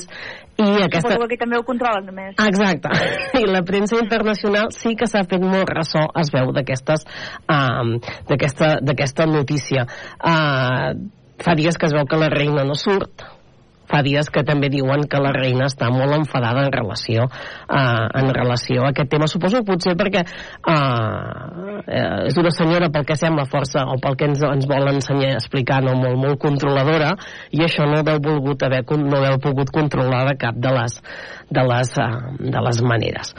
[0.57, 1.11] i aquesta...
[1.11, 2.37] Suposo que aquí també ho controlen més.
[2.47, 2.89] Exacte.
[3.41, 7.03] I la premsa internacional sí que s'ha fet molt ressò, es veu, d'aquestes
[7.51, 7.83] uh,
[8.31, 9.83] d'aquesta notícia.
[10.17, 10.95] Uh,
[11.43, 13.27] fa dies que es veu que la reina no surt,
[13.87, 18.31] fa dies que també diuen que la reina està molt enfadada en relació uh, en
[18.35, 19.29] relació a aquest tema.
[19.31, 21.79] Suposo potser perquè uh,
[22.27, 25.81] és una senyora pel que sembla força o pel que ens, ens vol ensenyar explicar
[25.85, 27.13] no, molt, molt controladora
[27.55, 31.01] i això no deu volgut haver no deu pogut controlar de cap de les
[31.49, 33.31] de les, uh, de les maneres.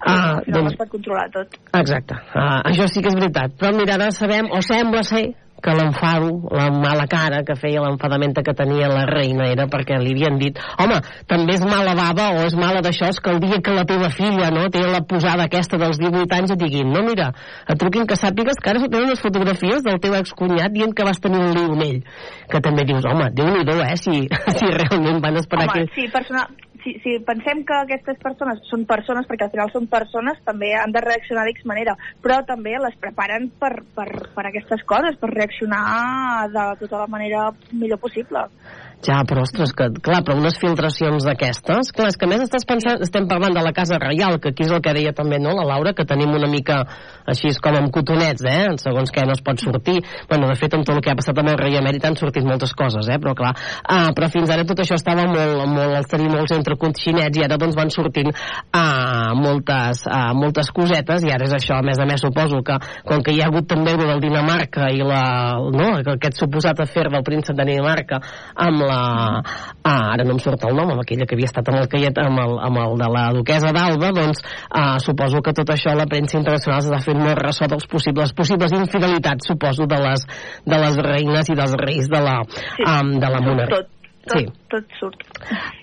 [0.00, 1.58] Uh, no doncs, es pot controlar tot.
[1.76, 3.52] Exacte, uh, això sí que és veritat.
[3.60, 5.26] Però mira, ara sabem, o sembla ser
[5.62, 10.14] que l'enfado, la mala cara que feia l'enfadamenta que tenia la reina era perquè li
[10.14, 11.00] havien dit home,
[11.30, 14.10] també és mala baba o és mala d'això és que el dia que la teva
[14.14, 17.30] filla no, té la posada aquesta dels 18 anys et diguin no mira,
[17.68, 21.20] et truquin que sàpigues que ara tenen unes fotografies del teu excunyat dient que vas
[21.20, 22.00] tenir un liu amb ell
[22.50, 24.26] que també dius, home, déu nhi eh, si,
[24.58, 25.94] si realment van esperar home, que...
[25.94, 26.48] sí, persona,
[26.84, 30.94] si, si pensem que aquestes persones són persones, perquè al final són persones, també han
[30.94, 35.82] de reaccionar d'X manera, però també les preparen per, per, per aquestes coses, per reaccionar
[36.52, 38.46] de tota la manera millor possible.
[39.00, 43.00] Ja, però ostres, que, clar, però unes filtracions d'aquestes, clar, és que més estàs pensant,
[43.00, 45.64] estem parlant de la Casa Reial, que aquí és el que deia també, no?, la
[45.64, 46.82] Laura, que tenim una mica
[47.24, 50.02] així com amb cotonets, eh?, segons què no es pot sortir.
[50.28, 52.44] Bueno, de fet, amb tot el que ha passat amb el rei emèrit han sortit
[52.44, 53.54] moltes coses, eh?, però clar,
[53.88, 57.46] ah, però fins ara tot això estava molt, molt, els tenim molts entre coixinets i
[57.46, 61.96] ara doncs van sortint ah, moltes, ah, moltes cosetes i ara és això, a més
[61.96, 62.76] a més suposo que
[63.08, 65.24] com que hi ha hagut també el del Dinamarca i la,
[65.72, 68.20] no, aquest suposat afer del príncep de Dinamarca
[68.60, 68.98] amb la...
[69.80, 72.18] Ah, ara no em surt el nom, amb aquella que havia estat amb el, caiet,
[72.20, 76.08] amb el, amb el de la duquesa d'Alba, doncs ah, suposo que tot això la
[76.10, 80.26] premsa internacional s'ha fet molt ressò dels possibles, possibles infidelitats, suposo, de les,
[80.66, 83.80] de les reines i dels reis de la, sí, um, de la monarquia.
[83.80, 84.46] Tot, tot, sí.
[84.70, 85.22] tot surt.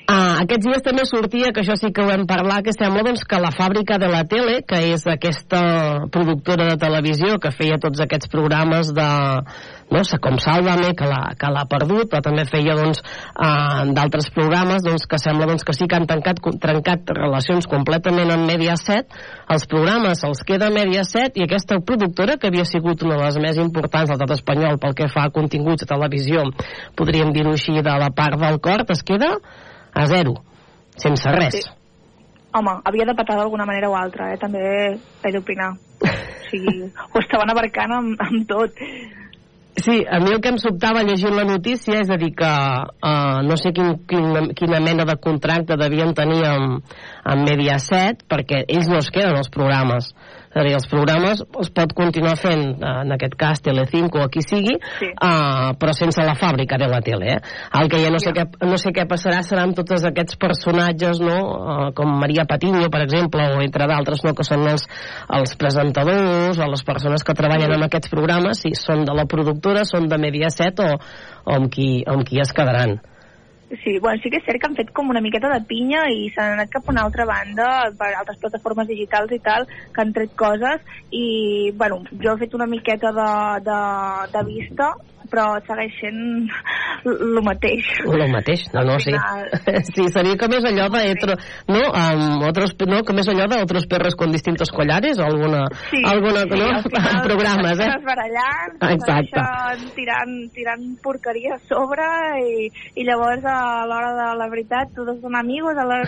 [0.08, 3.26] Ah, aquests dies també sortia, que això sí que ho vam parlar, que sembla doncs,
[3.28, 5.62] que la fàbrica de la tele, que és aquesta
[6.14, 9.10] productora de televisió que feia tots aquests programes de,
[9.90, 13.00] no com Sálvame, que l'ha perdut, però també feia doncs,
[13.36, 18.32] ah, d'altres programes doncs, que sembla doncs, que sí que han tancat, trencat relacions completament
[18.34, 19.08] amb Mediaset,
[19.54, 23.62] els programes els queda Mediaset i aquesta productora, que havia sigut una de les més
[23.64, 26.44] importants del estat espanyol pel que fa a continguts de televisió,
[27.00, 29.38] podríem dir-ho així, de la part del cort, es queda
[29.94, 30.36] a zero,
[31.00, 31.62] sense res.
[31.62, 31.78] Sí.
[32.58, 34.38] Home, havia de patar d'alguna manera o altra, eh?
[34.42, 35.76] també he d'opinar.
[36.02, 38.78] O sigui, ho estaven abarcant amb, amb tot.
[39.78, 43.44] Sí, a mi el que em sobtava llegint la notícia és a dir que uh,
[43.46, 48.90] no sé quin, quin, quina mena de contracte devien tenir amb, amb Mediaset perquè ells
[48.90, 50.10] no es queden els programes
[50.58, 54.30] és a dir, els programes els pot continuar fent, eh, en aquest cas Telecinco o
[54.34, 55.10] qui sigui, sí.
[55.14, 57.36] uh, però sense la fàbrica de la tele.
[57.36, 57.40] Eh?
[57.80, 58.46] El que ja no sé, ja.
[58.48, 61.38] què, no sé què passarà serà amb tots aquests personatges, no?
[61.38, 64.34] Uh, com Maria Patiño, per exemple, o entre d'altres, no?
[64.38, 64.88] que són els,
[65.38, 67.78] els presentadors o les persones que treballen sí.
[67.78, 72.02] en aquests programes, si són de la productora, són de Mediaset o, o, amb, qui,
[72.08, 72.98] amb qui es quedaran.
[73.70, 76.30] Sí, bueno, sí que és cert que han fet com una miqueta de pinya i
[76.32, 77.66] s'han anat cap a una altra banda
[78.00, 81.26] per altres plataformes digitals i tal, que han tret coses i,
[81.76, 83.30] bueno, jo he fet una miqueta de,
[83.68, 83.82] de,
[84.38, 84.94] de vista
[85.32, 86.20] però segueix sent
[87.08, 87.88] el mateix.
[88.06, 89.14] El mateix, no, no, sí.
[89.98, 91.36] Sí, seria com és allò de etro,
[91.72, 95.64] no, um, otros, no, com és allò de otros perros con distintos collares o alguna,
[95.90, 97.90] sí, alguna sí, no, final, programes, eh?
[98.08, 99.46] barallant, Exacte.
[99.96, 102.08] tirant, tirant porqueria a sobre
[102.44, 103.58] i, i llavors a
[103.90, 106.02] l'hora de la veritat tots són amigos a la...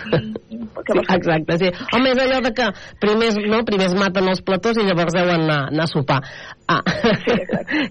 [0.90, 1.68] Sí, exacte, sí.
[1.94, 2.66] Home, és allò de que
[3.02, 6.20] primer, no, primer es maten els platós i llavors deuen anar, anar a sopar.
[6.70, 6.80] Ah,
[7.24, 7.34] sí,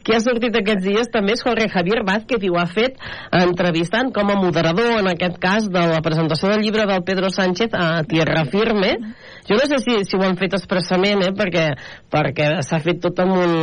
[0.06, 2.96] qui ha sortit aquests dies també és Jorge Javier Vázquez i ho ha fet
[3.36, 7.74] entrevistant com a moderador, en aquest cas, de la presentació del llibre del Pedro Sánchez
[7.74, 8.96] a Tierra Firme.
[9.50, 11.66] Jo no sé si, si ho han fet expressament, eh, perquè,
[12.12, 13.54] perquè s'ha fet tot amb un,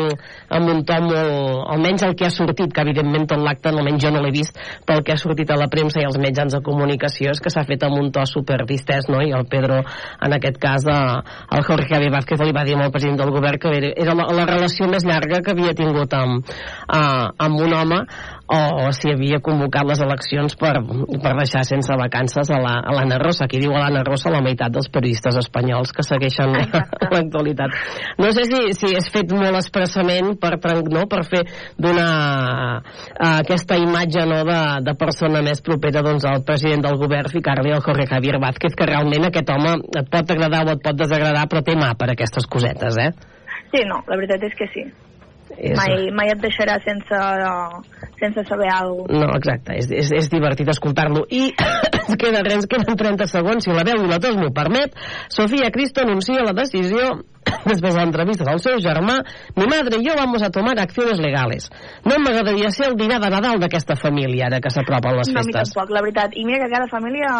[0.51, 1.63] amb un to molt...
[1.77, 5.05] almenys el que ha sortit, que evidentment tot l'acte, almenys jo no l'he vist, pel
[5.07, 7.87] que ha sortit a la premsa i als mitjans de comunicació, és que s'ha fet
[7.87, 9.23] amb un to superdistès, no?
[9.23, 9.83] I el Pedro,
[10.27, 10.99] en aquest cas, eh,
[11.55, 14.47] el Jorge Javier Vázquez li va dir al president del govern que era la, la
[14.49, 18.01] relació més llarga que havia tingut amb, uh, amb un home
[18.47, 23.49] o si havia convocat les eleccions per, per deixar sense vacances a l'Anna la, Rosa.
[23.51, 26.55] Qui diu a l'Anna Rosa la meitat dels periodistes espanyols que segueixen
[27.15, 27.75] l'actualitat.
[28.23, 30.55] No sé si, si és fet molt expressament per,
[30.93, 31.43] no, per fer
[31.75, 32.11] donar
[32.79, 37.75] uh, aquesta imatge no, de, de persona més propera doncs, al president del govern, ficar-li
[37.75, 41.49] al Jorge Javier Vázquez, que realment aquest home et pot agradar o et pot desagradar,
[41.51, 43.11] però té mà per aquestes cosetes, eh?
[43.73, 44.87] Sí, no, la veritat és que sí.
[45.55, 45.77] És...
[45.79, 47.21] Mai, mai et deixarà sense,
[48.19, 49.21] sense saber alguna cosa.
[49.23, 51.25] No, exacte, és, és, és divertit escoltar-lo.
[51.31, 51.53] I
[52.21, 54.97] queda ens queden 30 segons, si la veu i la tos m'ho permet.
[55.33, 57.15] Sofia Cristo anuncia la decisió
[57.67, 59.23] Después de la entrevista del seu germà,
[59.57, 61.71] mi madre y yo vamos a tomar acciones legales.
[62.05, 65.47] No m'agradaria ser el dinar de Nadal d'aquesta família, ara que s'apropen les festes.
[65.47, 66.37] No, a mi tampoc, la veritat.
[66.37, 67.31] I mira que cada família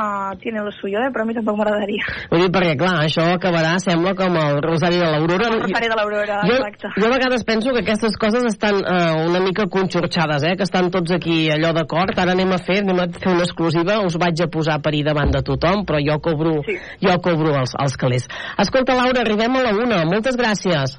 [0.41, 1.11] tiene lo suyo, eh?
[1.13, 2.07] però a mi tampoc m'agradaria.
[2.31, 5.51] Vull dir, perquè clar, això acabarà, sembla, com el Rosari de l'Aurora.
[5.53, 6.93] El Rosari de l'Aurora, exacte.
[6.97, 10.55] Jo a vegades penso que aquestes coses estan uh, una mica conxorxades, eh?
[10.57, 14.01] que estan tots aquí allò d'acord, ara anem a fer, anem a fer una exclusiva,
[14.07, 16.79] us vaig a posar per ahir davant de tothom, però jo cobro, sí.
[17.03, 18.29] jo cobro els, els calés.
[18.63, 19.96] Escolta, Laura, arribem a la una.
[20.05, 20.99] Moltes gràcies.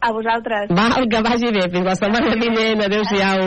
[0.00, 0.70] A vosaltres.
[0.74, 1.68] Val, que vagi bé.
[1.70, 2.80] Fins la setmana vinent.
[2.88, 3.42] Adéu-siau.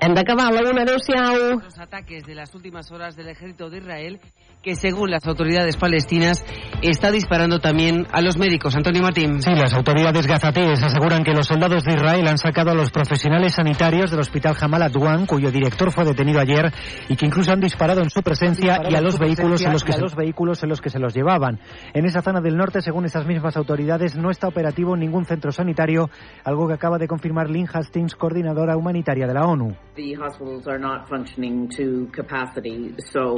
[0.00, 0.84] Hem d'acabar la una.
[0.86, 1.58] Adéu-siau.
[1.60, 4.20] Los ataques de las últimas horas del ejército de Israel
[4.66, 6.44] que según las autoridades palestinas
[6.82, 8.74] está disparando también a los médicos.
[8.74, 9.40] Antonio Martín.
[9.40, 13.54] Sí, las autoridades gazatíes aseguran que los soldados de Israel han sacado a los profesionales
[13.54, 16.72] sanitarios del hospital Jamal Adwan, cuyo director fue detenido ayer
[17.08, 19.92] y que incluso han disparado en su presencia y a los vehículos en los que
[19.92, 21.60] se los vehículos en los que se los llevaban.
[21.94, 26.10] En esa zona del norte, según estas mismas autoridades, no está operativo ningún centro sanitario,
[26.42, 29.76] algo que acaba de confirmar Lynn Hastings, coordinadora humanitaria de la ONU.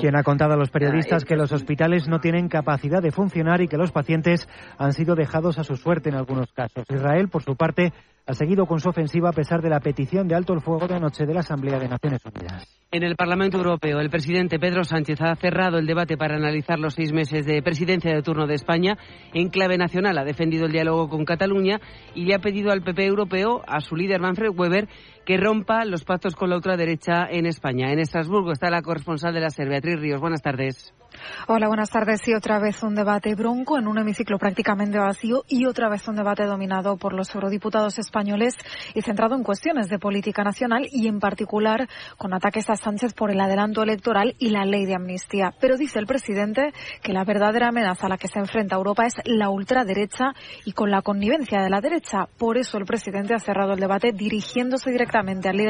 [0.01, 3.69] Quien ha contado a los periodistas que los hospitales no tienen capacidad de funcionar y
[3.69, 4.49] que los pacientes
[4.79, 6.85] han sido dejados a su suerte en algunos casos.
[6.89, 7.93] Israel, por su parte,
[8.29, 10.97] ha seguido con su ofensiva a pesar de la petición de alto el fuego de
[10.97, 12.69] anoche de la Asamblea de Naciones Unidas.
[12.91, 16.93] En el Parlamento Europeo, el presidente Pedro Sánchez ha cerrado el debate para analizar los
[16.93, 18.99] seis meses de presidencia de turno de España.
[19.33, 21.81] En clave nacional ha defendido el diálogo con Cataluña
[22.15, 24.89] y le ha pedido al PP europeo, a su líder Manfred Weber,
[25.25, 27.93] que rompa los pactos con la ultraderecha en España.
[27.93, 30.21] En Estrasburgo está la corresponsal de la SER, Beatriz Ríos.
[30.21, 30.95] Buenas tardes.
[31.47, 32.27] Hola, buenas tardes.
[32.29, 36.17] Y otra vez un debate bronco en un hemiciclo prácticamente vacío y otra vez un
[36.17, 38.55] debate dominado por los eurodiputados españoles
[38.95, 43.31] y centrado en cuestiones de política nacional y en particular con ataques a Sánchez por
[43.31, 45.55] el adelanto electoral y la ley de amnistía.
[45.61, 49.15] Pero dice el presidente que la verdadera amenaza a la que se enfrenta Europa es
[49.25, 50.33] la ultraderecha
[50.65, 52.27] y con la connivencia de la derecha.
[52.39, 55.67] Por eso el presidente ha cerrado el debate dirigiéndose directamente al líder